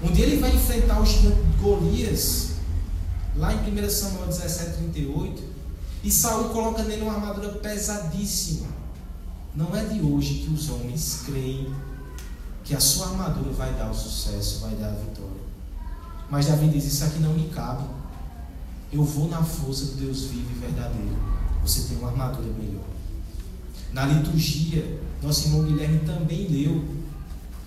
[0.04, 1.04] onde ele vai enfrentar o
[1.60, 2.50] Golias,
[3.36, 5.42] lá em 1 Samuel 17, 38,
[6.02, 8.68] e Saul coloca nele uma armadura pesadíssima.
[9.54, 11.72] Não é de hoje que os homens creem
[12.64, 15.44] que a sua armadura vai dar o sucesso, vai dar a vitória.
[16.34, 17.84] Mas Davi diz: Isso aqui não me cabe.
[18.92, 21.16] Eu vou na força do Deus vivo e verdadeiro.
[21.62, 22.82] Você tem uma armadura melhor.
[23.92, 26.84] Na liturgia, nosso irmão Guilherme também leu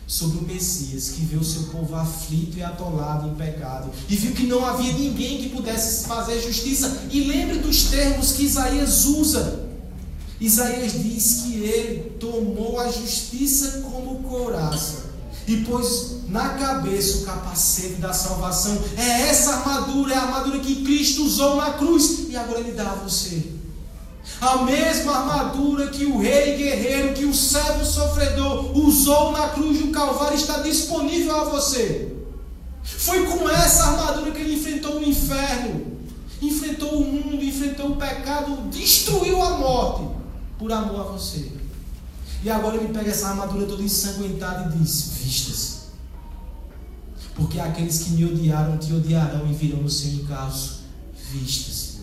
[0.06, 4.34] sobre o Messias, que viu o seu povo aflito e atolado em pecado, e viu
[4.34, 7.08] que não havia ninguém que pudesse fazer justiça.
[7.10, 9.66] E lembre dos termos que Isaías usa.
[10.42, 15.07] Isaías diz que ele tomou a justiça como couraça
[15.48, 18.78] e pôs na cabeça o capacete da salvação.
[18.98, 22.92] É essa armadura, é a armadura que Cristo usou na cruz, e agora ele dá
[22.92, 23.54] a você.
[24.42, 29.88] A mesma armadura que o rei guerreiro, que o servo sofredor usou na cruz do
[29.88, 32.14] Calvário está disponível a você.
[32.84, 35.98] Foi com essa armadura que ele enfrentou o inferno,
[36.42, 40.08] enfrentou o mundo, enfrentou o pecado, destruiu a morte
[40.60, 41.57] por amor a você.
[42.48, 45.88] E agora ele pega essa armadura toda ensanguentada e diz: Vistas.
[47.36, 50.84] Porque aqueles que me odiaram te odiarão e virão no seu encalço.
[51.30, 51.98] Vistas.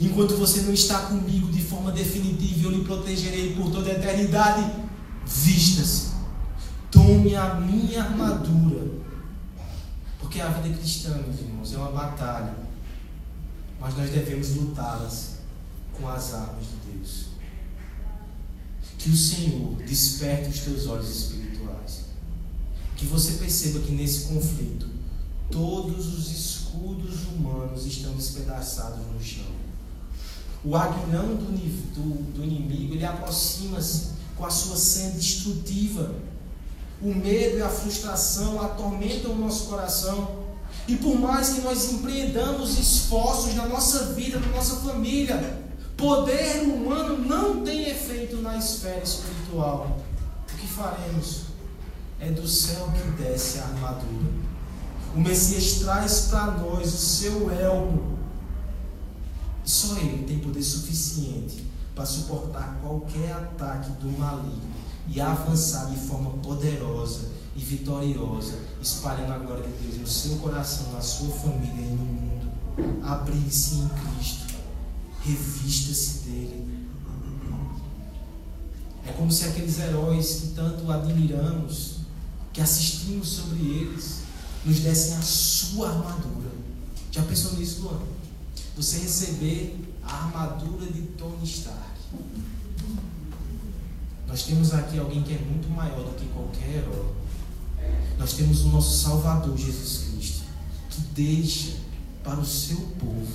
[0.00, 4.72] Enquanto você não está comigo de forma definitiva, eu lhe protegerei por toda a eternidade.
[5.26, 6.12] Vistas,
[6.90, 8.90] tome a minha armadura.
[10.18, 12.56] Porque a vida cristã, meus irmãos, é uma batalha.
[13.78, 15.40] Mas nós devemos lutá-las
[15.92, 16.85] com as armas Deus.
[18.98, 22.06] Que o Senhor desperte os teus olhos espirituais.
[22.96, 24.88] Que você perceba que nesse conflito,
[25.50, 29.66] todos os escudos humanos estão despedaçados no chão
[30.66, 31.46] o aguilhão do,
[31.94, 36.12] do, do inimigo, ele aproxima-se com a sua senha destrutiva.
[37.00, 40.44] O medo e a frustração atormentam o nosso coração.
[40.88, 45.65] E por mais que nós empreendamos esforços na nossa vida, na nossa família,
[45.96, 49.98] poder humano não tem efeito na esfera espiritual.
[50.52, 51.46] O que faremos?
[52.20, 54.32] É do céu que desce a armadura.
[55.14, 58.16] O Messias traz para nós o seu elmo
[59.64, 64.76] e só Ele tem poder suficiente para suportar qualquer ataque do maligno
[65.08, 70.92] e avançar de forma poderosa e vitoriosa, espalhando a glória de Deus no seu coração,
[70.92, 72.52] na sua família e no mundo.
[73.02, 74.45] Abrigue-se em Cristo,
[75.26, 76.86] revista-se dele.
[79.06, 81.98] É como se aqueles heróis que tanto admiramos,
[82.52, 84.20] que assistimos sobre eles,
[84.64, 86.50] nos dessem a sua armadura.
[87.12, 88.16] Já pensou nisso, Luan?
[88.76, 91.96] você receber a armadura de Tony Stark.
[94.28, 97.14] Nós temos aqui alguém que é muito maior do que qualquer herói.
[98.18, 100.44] Nós temos o nosso Salvador Jesus Cristo,
[100.90, 101.76] que deixa
[102.22, 103.32] para o seu povo,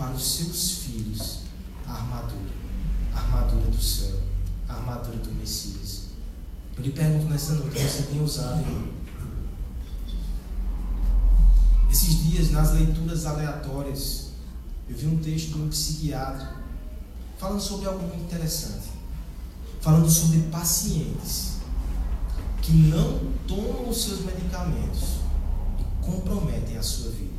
[0.00, 1.40] para os seus filhos,
[1.86, 2.50] a armadura,
[3.12, 4.18] a armadura do céu,
[4.66, 6.04] a armadura do Messias.
[6.74, 8.64] Eu lhe pergunto nessa noite, você tem usado?
[11.90, 14.30] Esses dias, nas leituras aleatórias,
[14.88, 16.56] eu vi um texto de um psiquiatra
[17.36, 18.88] falando sobre algo muito interessante.
[19.82, 21.56] Falando sobre pacientes
[22.62, 25.16] que não tomam os seus medicamentos
[25.78, 27.29] e comprometem a sua vida.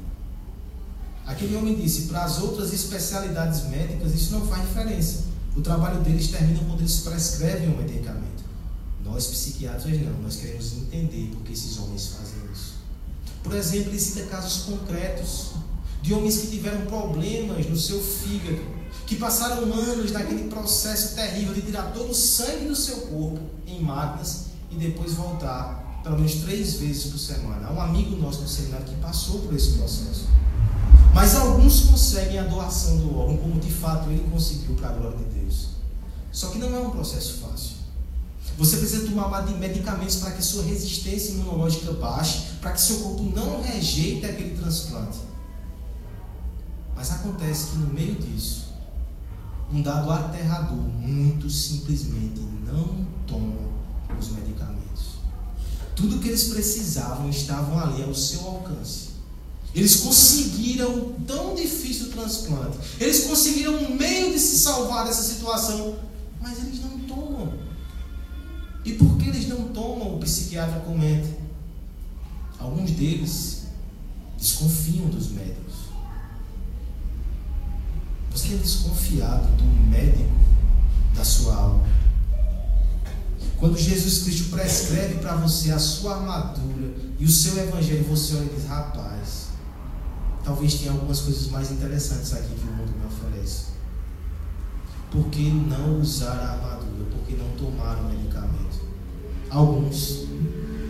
[1.32, 5.24] Aquele homem disse: para as outras especialidades médicas isso não faz diferença.
[5.56, 8.44] O trabalho deles termina quando eles prescrevem um medicamento.
[9.04, 12.76] Nós psiquiatras não, nós queremos entender por que esses homens fazem isso.
[13.44, 15.52] Por exemplo, ele cita casos concretos
[16.02, 18.62] de homens que tiveram problemas no seu fígado,
[19.08, 23.82] que passaram anos naquele processo terrível de tirar todo o sangue do seu corpo em
[23.82, 27.68] máquinas e depois voltar pelo menos três vezes por semana.
[27.68, 30.28] Há um amigo nosso no seminário que passou por esse processo.
[31.14, 35.18] Mas alguns conseguem a doação do órgão, como de fato ele conseguiu para a glória
[35.18, 35.70] de Deus.
[36.32, 37.82] Só que não é um processo fácil.
[38.58, 43.62] Você precisa tomar medicamentos para que sua resistência imunológica baixe, para que seu corpo não
[43.62, 45.20] rejeite aquele transplante.
[46.96, 48.72] Mas acontece que no meio disso,
[49.72, 53.72] um dado aterrador, muito simplesmente não tomam
[54.20, 55.16] os medicamentos.
[55.96, 59.11] Tudo que eles precisavam estavam ali ao seu alcance.
[59.74, 62.78] Eles conseguiram o tão difícil transplante.
[63.00, 65.98] Eles conseguiram um meio de se salvar dessa situação,
[66.42, 67.54] mas eles não tomam.
[68.84, 70.16] E por que eles não tomam?
[70.16, 71.30] O psiquiatra comenta.
[72.60, 73.64] Alguns deles
[74.38, 75.76] desconfiam dos médicos.
[78.32, 80.30] Você é desconfiado do médico
[81.16, 81.84] da sua alma.
[83.58, 88.46] Quando Jesus Cristo prescreve para você a sua armadura e o seu evangelho, você olha
[88.46, 89.41] e diz: rapaz,
[90.44, 93.72] talvez tenha algumas coisas mais interessantes aqui que o mundo me oferece.
[95.12, 97.06] Por que não usar a armadura?
[97.12, 98.82] Por que não tomar o medicamento?
[99.50, 100.26] Alguns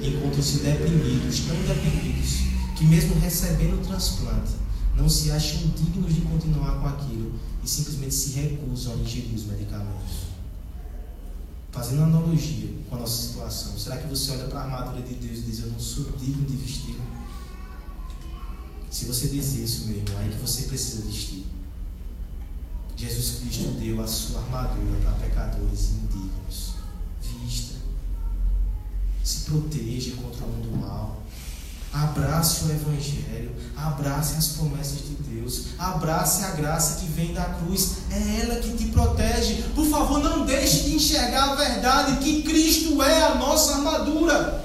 [0.01, 2.29] encontram-se deprimidos, tão deprimidos,
[2.77, 4.51] que mesmo recebendo o transplante,
[4.95, 7.33] não se acham dignos de continuar com aquilo
[7.63, 10.31] e simplesmente se recusam a ingerir os medicamentos.
[11.71, 15.39] Fazendo analogia com a nossa situação, será que você olha para a armadura de Deus
[15.39, 16.97] e diz: Eu não sou digno de vestir?
[18.91, 21.45] Se você diz isso, meu irmão, é que você precisa vestir.
[22.97, 26.73] Jesus Cristo deu a sua armadura para pecadores indignos.
[27.41, 27.75] Vista.
[29.23, 31.23] Se proteja contra o mundo mal.
[31.93, 37.97] Abrace o Evangelho, abrace as promessas de Deus, abrace a graça que vem da cruz,
[38.09, 39.61] é ela que te protege.
[39.75, 44.63] Por favor, não deixe de enxergar a verdade que Cristo é a nossa armadura,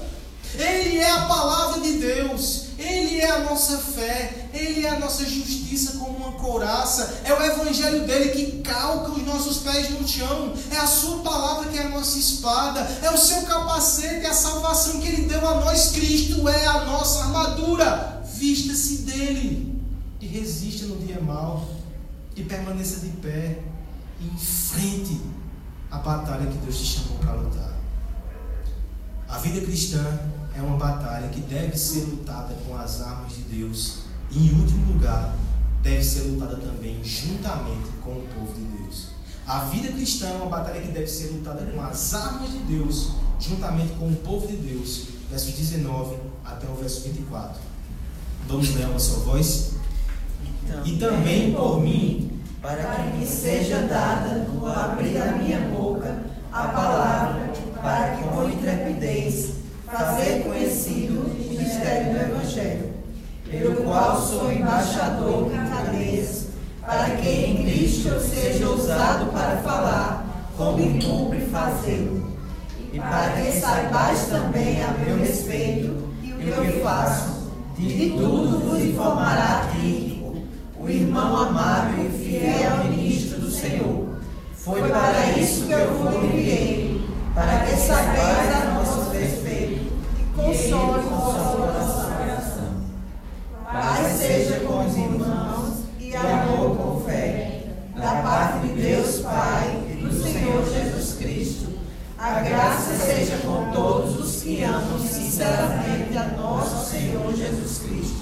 [0.53, 5.25] Ele é a palavra de Deus, ele é a nossa fé, Ele é a nossa
[5.25, 7.21] justiça como uma couraça.
[7.23, 10.53] É o Evangelho dele que calca os nossos pés no chão.
[10.71, 12.81] É a Sua palavra que é a nossa espada.
[13.01, 15.87] É o seu capacete, é a salvação que Ele deu a nós.
[15.87, 18.23] Cristo é a nossa armadura.
[18.35, 19.81] Vista-se dele
[20.21, 21.67] e resista no dia mau.
[22.35, 23.57] E permaneça de pé
[24.21, 25.19] e enfrente
[25.89, 27.73] a batalha que Deus te chamou para lutar.
[29.27, 30.19] A vida cristã
[30.57, 33.99] é uma batalha que deve ser lutada com as armas de Deus.
[34.31, 35.35] E, em último lugar,
[35.83, 39.09] deve ser lutada também juntamente com o povo de Deus.
[39.45, 43.11] A vida cristã é uma batalha que deve ser lutada com as armas de Deus,
[43.39, 45.09] juntamente com o povo de Deus.
[45.29, 47.61] Versos 19 até o verso 24.
[48.47, 49.73] Vamos ler uma só voz?
[50.83, 56.67] E também por mim, para que me seja dada no abrir da minha boca a
[56.69, 59.56] palavra, para que com intrepidez
[59.91, 62.93] fazer conhecido o mistério do Evangelho,
[63.49, 66.47] pelo qual sou embaixador em cadeias,
[66.85, 70.25] para que em Cristo eu seja usado para falar,
[70.57, 72.35] como me cumpre fazê-lo,
[72.91, 78.83] e para que saibais também a meu respeito o que eu faço, de tudo vos
[78.83, 80.35] informará Tíquico,
[80.79, 84.07] o irmão amável e fiel ministro do Senhor.
[84.53, 87.01] Foi para isso que eu vos enviei,
[87.33, 88.76] para que saibais a
[90.47, 91.57] console o vosso
[92.07, 92.71] coração.
[93.65, 100.01] Paz seja com os irmãos e amor com fé, da parte de Deus Pai e
[100.01, 101.77] do Senhor Jesus Cristo.
[102.17, 108.21] A graça seja com todos os que amam sinceramente a nosso Senhor Jesus Cristo.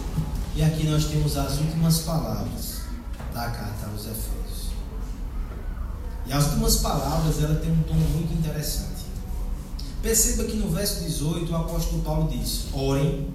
[0.56, 2.82] E aqui nós temos as últimas palavras
[3.34, 4.72] da carta aos Efésios.
[6.26, 8.95] E as últimas palavras ela tem um tom muito interessante.
[10.06, 13.28] Perceba que no verso 18 o apóstolo Paulo diz: Orem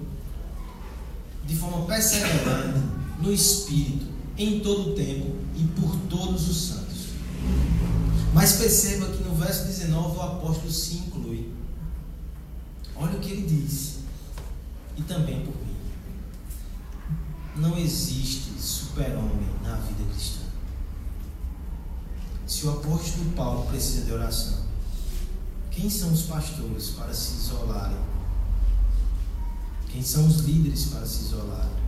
[1.45, 2.79] de forma perseverante
[3.19, 4.05] no Espírito,
[4.37, 7.07] em todo o tempo e por todos os santos.
[8.33, 11.51] Mas perceba que no verso 19 o apóstolo se inclui.
[12.95, 13.97] Olha o que ele diz.
[14.95, 15.75] E também por mim.
[17.57, 20.45] Não existe super-homem na vida cristã.
[22.47, 24.70] Se o apóstolo Paulo precisa de oração,
[25.71, 27.97] quem são os pastores para se isolarem?
[29.89, 31.81] Quem são os líderes para se isolarem?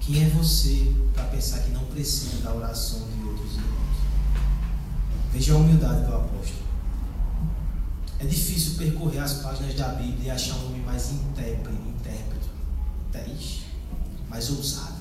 [0.00, 3.96] Quem é você para pensar que não precisa da oração de outros irmãos?
[5.32, 6.64] Veja a humildade do apóstolo.
[8.18, 13.66] É difícil percorrer as páginas da Bíblia e achar um homem mais intérprete, intérprete,
[14.30, 14.94] mais ousado,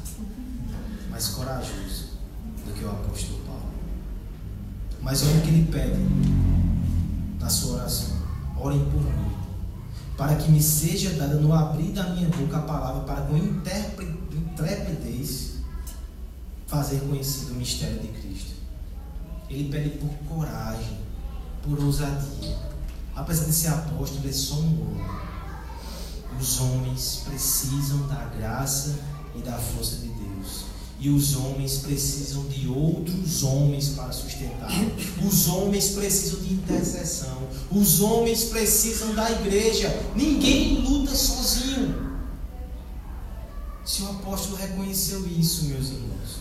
[1.10, 2.10] mais corajoso
[2.66, 3.72] do que o apóstolo Paulo.
[5.02, 6.73] Mas olha o que ele pede
[7.44, 8.16] na sua oração:
[8.58, 9.36] orem por mim,
[10.18, 15.54] para que me seja dada no abrir da minha boca a palavra, para com intrepidez
[16.68, 18.54] fazer conhecido o mistério de Cristo.
[19.50, 20.98] Ele pede por coragem,
[21.62, 22.58] por ousadia.
[23.16, 25.06] Apesar de ser apóstolo, ele é homem.
[26.40, 29.00] Os homens precisam da graça
[29.36, 30.13] e da força de.
[31.04, 34.72] E os homens precisam de outros homens para sustentar.
[35.22, 37.40] Os homens precisam de intercessão.
[37.70, 39.94] Os homens precisam da igreja.
[40.16, 42.22] Ninguém luta sozinho.
[43.84, 46.38] Se o apóstolo reconheceu isso, meus irmãos,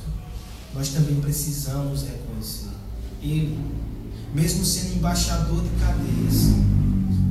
[0.72, 2.70] nós também precisamos reconhecer.
[3.20, 3.58] Ele,
[4.32, 6.52] mesmo sendo embaixador de cadeias,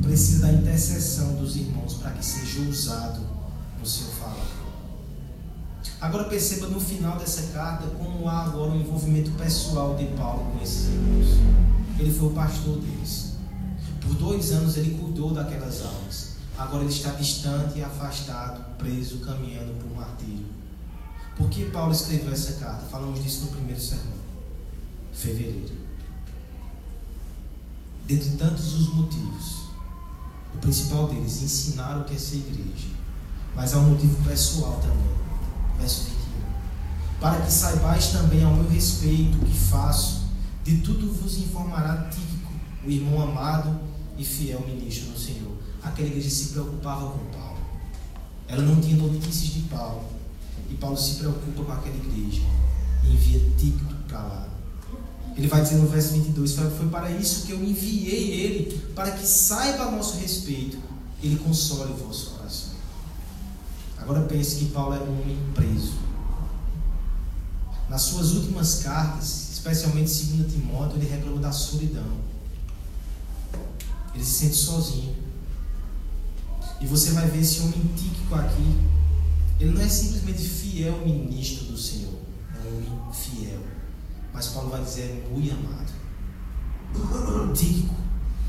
[0.02, 3.22] precisa da intercessão dos irmãos para que seja usado
[3.80, 4.61] no seu falar.
[6.02, 10.60] Agora perceba no final dessa carta como há agora um envolvimento pessoal de Paulo com
[10.60, 11.38] esses irmãos.
[11.96, 13.34] Ele foi o pastor deles.
[14.00, 16.32] Por dois anos ele cuidou daquelas almas.
[16.58, 20.46] Agora ele está distante e afastado, preso, caminhando por um martírio.
[21.36, 22.84] Por que Paulo escreveu essa carta?
[22.90, 24.18] Falamos disso no primeiro sermão.
[25.12, 25.72] Fevereiro.
[28.08, 29.66] Dentre tantos os motivos,
[30.52, 32.88] o principal deles, ensinar o que é ser igreja.
[33.54, 35.21] Mas há um motivo pessoal também
[35.82, 37.20] verso 21.
[37.20, 40.22] Para que saibais também ao meu respeito o que faço,
[40.64, 42.52] de tudo vos informará Tíquico,
[42.84, 43.80] o irmão amado
[44.16, 45.52] e fiel ministro do Senhor.
[45.82, 47.58] Aquela igreja se preocupava com Paulo.
[48.48, 50.04] Ela não tinha notícias de Paulo.
[50.70, 52.42] E Paulo se preocupa com aquela igreja
[53.04, 54.48] e envia Tíquico para lá.
[55.36, 59.26] Ele vai dizer no verso 22: Foi para isso que eu enviei ele, para que
[59.26, 60.78] saiba a nosso respeito,
[61.22, 62.31] ele console o vosso.
[64.02, 65.94] Agora pense que Paulo era um homem preso.
[67.88, 72.16] Nas suas últimas cartas, especialmente 2 Timóteo, ele reclama da solidão.
[74.12, 75.14] Ele se sente sozinho.
[76.80, 78.76] E você vai ver esse homem tíquico aqui.
[79.60, 82.18] Ele não é simplesmente fiel ministro do Senhor.
[82.56, 83.60] É um homem fiel.
[84.34, 85.92] Mas Paulo vai dizer, é muito amado.
[87.54, 87.94] Tíquico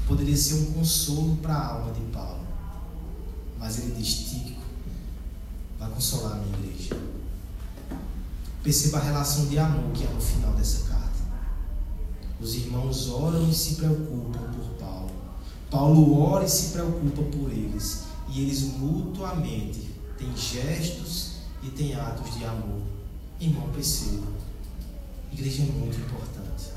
[0.08, 2.41] poderia ser um consolo para a alma de Paulo.
[3.60, 4.53] Mas ele diz, Tíquico
[5.84, 6.97] vai consolar a minha igreja.
[8.63, 11.03] Perceba a relação de amor que há no final dessa carta.
[12.39, 15.11] Os irmãos oram e se preocupam por Paulo.
[15.69, 18.03] Paulo ora e se preocupa por eles.
[18.29, 22.81] E eles mutuamente têm gestos e têm atos de amor.
[23.39, 24.27] Irmão, perceba.
[25.31, 26.71] Igreja é muito importante.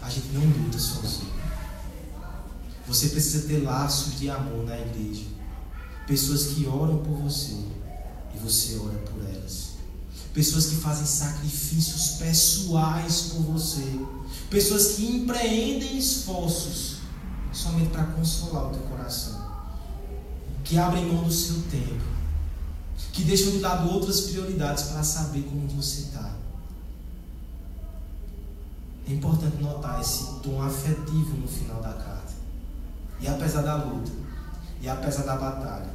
[0.00, 1.32] A gente não luta sozinho.
[2.86, 5.24] Você precisa ter laços de amor na igreja.
[6.06, 7.56] Pessoas que oram por você
[8.34, 9.74] e você ora por elas.
[10.32, 14.00] Pessoas que fazem sacrifícios pessoais por você.
[14.50, 16.96] Pessoas que empreendem esforços
[17.52, 19.44] somente para consolar o teu coração.
[20.64, 22.02] Que abrem mão do seu tempo.
[23.12, 26.34] Que deixam de lado outras prioridades para saber como você está.
[29.06, 32.32] É importante notar esse tom afetivo no final da carta.
[33.20, 34.10] E apesar da luta,
[34.80, 35.94] e apesar da batalha,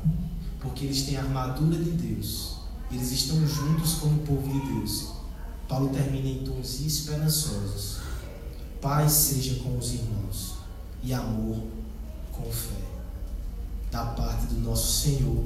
[0.59, 2.57] porque eles têm a armadura de Deus.
[2.91, 5.09] Eles estão juntos como povo de Deus.
[5.67, 7.99] Paulo termina em tons esperançosos.
[8.81, 10.55] Paz seja com os irmãos
[11.03, 11.63] e amor
[12.31, 12.81] com fé.
[13.91, 15.43] Da parte do nosso Senhor,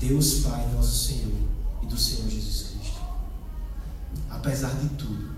[0.00, 1.34] Deus Pai, nosso Senhor,
[1.82, 3.00] e do Senhor Jesus Cristo.
[4.30, 5.30] Apesar de tudo,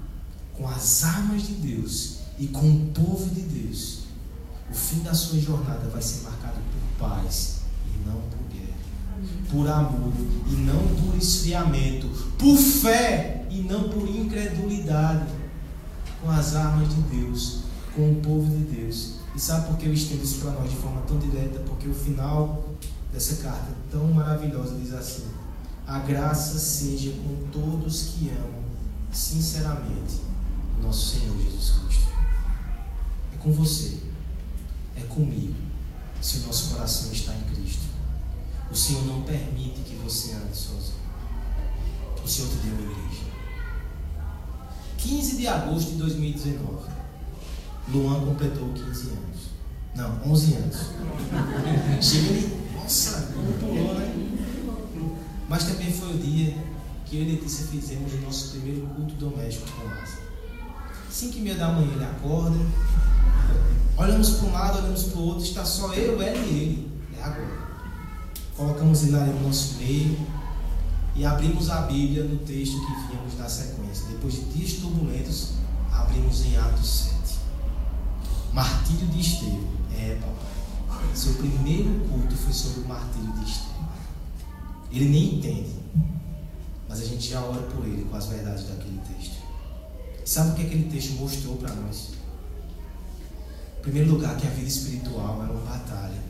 [0.54, 4.00] com as armas de Deus e com o povo de Deus,
[4.70, 8.39] o fim da sua jornada vai ser marcado por paz e não por
[9.50, 10.12] por amor
[10.46, 15.26] e não por esfriamento, por fé e não por incredulidade,
[16.20, 17.60] com as armas de Deus,
[17.94, 19.14] com o povo de Deus.
[19.34, 21.60] E sabe por que eu estendo isso para nós de forma tão direta?
[21.60, 22.64] Porque o final
[23.12, 25.24] dessa carta tão maravilhosa diz assim:
[25.86, 28.60] A graça seja com todos que amam
[29.12, 30.20] sinceramente
[30.82, 32.08] nosso Senhor Jesus Cristo.
[33.34, 33.98] É com você,
[34.96, 35.54] é comigo,
[36.20, 37.49] se o nosso coração está em.
[38.70, 41.00] O Senhor não permite que você ande sozinho.
[42.24, 43.24] o Senhor te deu uma igreja.
[44.98, 46.88] 15 de agosto de 2019,
[47.88, 49.30] Luan completou 15 anos.
[49.96, 50.76] Não, 11 anos.
[52.00, 54.14] Chega ali, nossa, como pulou, né?
[55.48, 56.56] Mas também foi o dia
[57.06, 60.22] que eu e Letícia fizemos o nosso primeiro culto doméstico com Lázaro.
[61.10, 62.56] 5 e meia da manhã ele acorda,
[63.96, 66.90] olhamos para um lado, olhamos para o outro, está só eu, ela e ele.
[67.18, 67.69] É agora.
[68.60, 70.18] Colocamos ele ali no nosso meio
[71.16, 74.04] e abrimos a Bíblia no texto que vínhamos na sequência.
[74.08, 75.52] Depois de dias turbulentos,
[75.90, 77.38] abrimos em Atos 7.
[78.52, 79.64] Martírio de Estevão.
[79.98, 81.06] É, papai.
[81.14, 83.88] Seu primeiro culto foi sobre o martírio de Estevão.
[84.92, 85.76] Ele nem entende,
[86.86, 89.36] mas a gente já ora por ele com as verdades daquele texto.
[90.26, 92.10] Sabe o que aquele texto mostrou para nós?
[93.78, 96.29] Em primeiro lugar, que a vida espiritual é uma batalha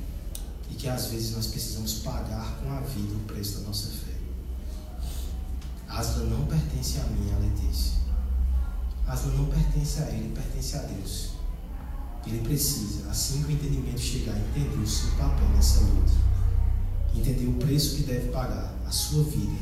[0.71, 4.15] e que às vezes nós precisamos pagar com a vida o preço da nossa fé.
[5.89, 7.99] Asla não pertence a mim, a Letícia.
[9.07, 11.31] Asla não pertence a ele, pertence a Deus.
[12.27, 16.13] Ele precisa, assim que o entendimento chegar, entender o seu papel nessa luta.
[17.15, 18.73] Entender o preço que deve pagar.
[18.87, 19.59] A sua vida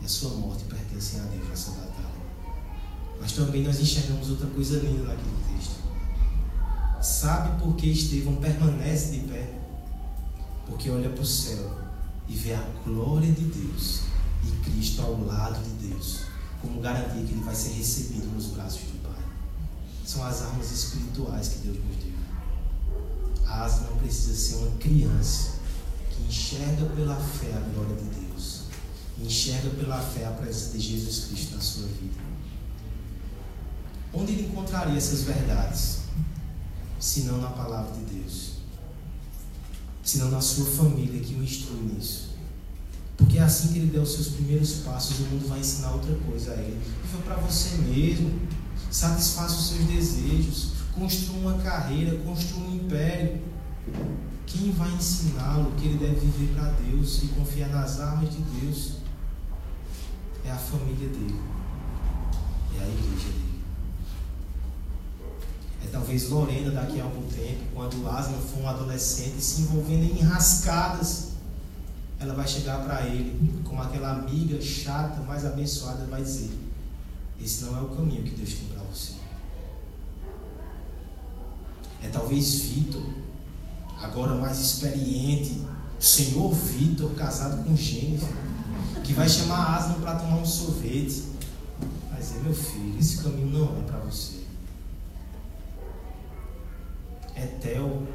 [0.00, 1.96] e a sua morte pertencem a Deus nessa batalha.
[3.20, 5.76] Mas também nós enxergamos outra coisa linda naquele texto.
[7.02, 9.55] Sabe por que Estevão permanece de pé?
[10.66, 11.78] Porque olha para o céu
[12.28, 14.00] e vê a glória de Deus
[14.44, 16.22] e Cristo ao lado de Deus,
[16.60, 19.22] como garantia que ele vai ser recebido nos braços do Pai.
[20.04, 22.16] São as armas espirituais que Deus nos deu.
[23.46, 25.52] A não precisa ser uma criança
[26.10, 28.62] que enxerga pela fé a glória de Deus,
[29.18, 32.20] enxerga pela fé a presença de Jesus Cristo na sua vida.
[34.12, 35.98] Onde ele encontraria essas verdades?
[36.98, 38.55] Se não na palavra de Deus.
[40.06, 42.36] Se não na sua família que o instrui nisso.
[43.16, 46.14] Porque é assim que ele der os seus primeiros passos, o mundo vai ensinar outra
[46.14, 46.80] coisa a ele.
[47.02, 48.40] Viva para você mesmo.
[48.88, 50.68] Satisfaça os seus desejos.
[50.94, 53.40] Construa uma carreira, construa um império.
[54.46, 58.98] Quem vai ensiná-lo que ele deve viver para Deus e confiar nas armas de Deus?
[60.44, 61.40] É a família dele.
[62.78, 63.45] É a igreja dele.
[65.84, 70.22] É talvez Lorena daqui a algum tempo, quando Aslan for um adolescente se envolvendo em
[70.22, 71.32] rascadas,
[72.18, 76.50] ela vai chegar para ele como aquela amiga chata, mais abençoada, vai dizer:
[77.40, 79.12] Esse não é o caminho que Deus tem para você.
[82.02, 83.04] É talvez Vitor,
[84.00, 85.62] agora mais experiente,
[85.98, 88.34] senhor Vitor, casado com Jennifer,
[89.04, 91.24] que vai chamar Aslan para tomar um sorvete.
[92.10, 94.35] Vai dizer: Meu filho, esse caminho não é para você
[97.44, 98.06] Theo,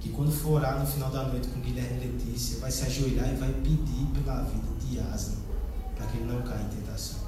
[0.00, 3.28] que quando for orar no final da noite com Guilherme e Letícia, vai se ajoelhar
[3.28, 5.36] e vai pedir pela vida de Asa,
[5.96, 7.20] para que ele não caia em tentação.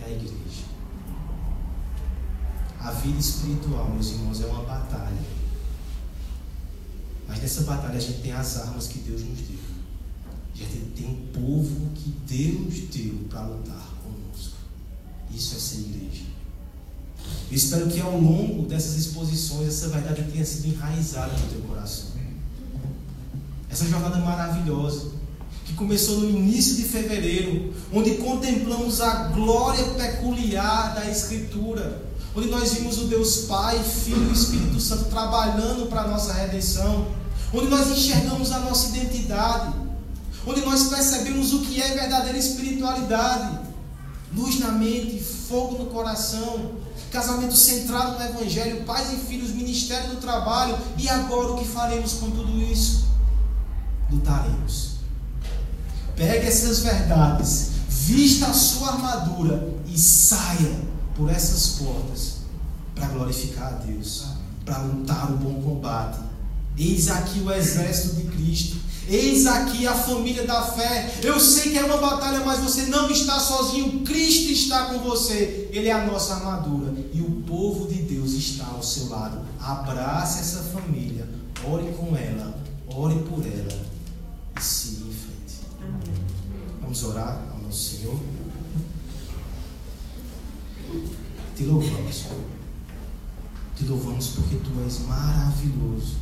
[0.00, 0.64] É a igreja.
[2.78, 5.40] A vida espiritual, meus irmãos, é uma batalha.
[7.28, 9.58] Mas nessa batalha a gente tem as armas que Deus nos deu.
[10.54, 14.56] A gente tem um povo que Deus deu para lutar conosco.
[15.30, 16.29] Isso é ser igreja.
[17.50, 22.10] Eu espero que ao longo dessas exposições essa verdade tenha sido enraizada no teu coração.
[23.68, 25.10] Essa jornada maravilhosa,
[25.64, 32.02] que começou no início de fevereiro, onde contemplamos a glória peculiar da Escritura,
[32.36, 37.08] onde nós vimos o Deus Pai, Filho e Espírito Santo trabalhando para a nossa redenção,
[37.52, 39.74] onde nós enxergamos a nossa identidade,
[40.46, 43.58] onde nós percebemos o que é verdadeira espiritualidade,
[44.32, 46.79] luz na mente, fogo no coração,
[47.10, 50.78] casamento centrado no Evangelho, pais e filhos, ministério do trabalho.
[50.96, 53.06] E agora o que faremos com tudo isso?
[54.10, 54.96] Lutaremos.
[56.16, 60.80] Pegue essas verdades, vista a sua armadura e saia
[61.16, 62.36] por essas portas
[62.94, 64.26] para glorificar a Deus,
[64.64, 66.18] para lutar o bom combate.
[66.76, 71.12] Eis aqui o exército de Cristo Eis aqui a família da fé.
[71.20, 74.04] Eu sei que é uma batalha, mas você não está sozinho.
[74.04, 75.68] Cristo está com você.
[75.72, 76.89] Ele é a nossa armadura.
[77.60, 79.42] Povo de Deus está ao seu lado.
[79.60, 81.28] Abrace essa família.
[81.62, 82.58] Ore com ela.
[82.88, 83.86] Ore por ela.
[84.58, 85.60] E siga em frente.
[85.78, 86.24] Amém.
[86.80, 88.18] Vamos orar ao nosso Senhor.
[91.54, 92.24] Te louvamos,
[93.76, 96.16] Te louvamos porque Tu és maravilhoso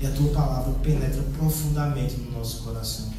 [0.00, 3.12] e a tua palavra penetra profundamente no nosso coração.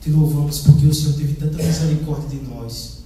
[0.00, 2.97] Te louvamos porque o Senhor teve tanta misericórdia de nós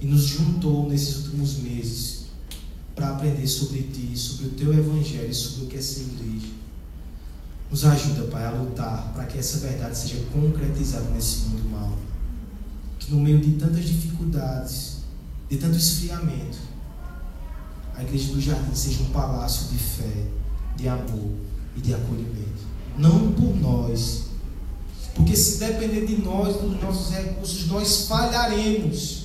[0.00, 2.18] e nos juntou nesses últimos meses
[2.94, 6.52] para aprender sobre ti, sobre o teu evangelho, sobre o que é ser igreja.
[7.70, 11.96] Nos ajuda, Pai, a lutar para que essa verdade seja concretizada nesse mundo mal.
[12.98, 14.98] que no meio de tantas dificuldades,
[15.48, 16.58] de tanto esfriamento,
[17.94, 20.26] a igreja do jardim seja um palácio de fé,
[20.76, 21.32] de amor
[21.76, 22.66] e de acolhimento.
[22.96, 24.24] Não por nós,
[25.14, 29.17] porque se depender de nós, dos nossos recursos, nós falharemos.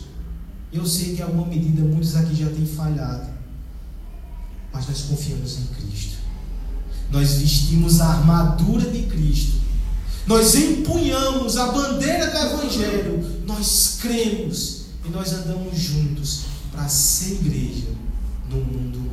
[0.73, 3.29] Eu sei que em alguma medida muitos aqui já têm falhado,
[4.73, 6.17] mas nós confiamos em Cristo.
[7.11, 9.61] Nós vestimos a armadura de Cristo.
[10.25, 13.43] Nós empunhamos a bandeira do Evangelho.
[13.45, 17.89] Nós cremos e nós andamos juntos para ser igreja
[18.49, 19.03] no mundo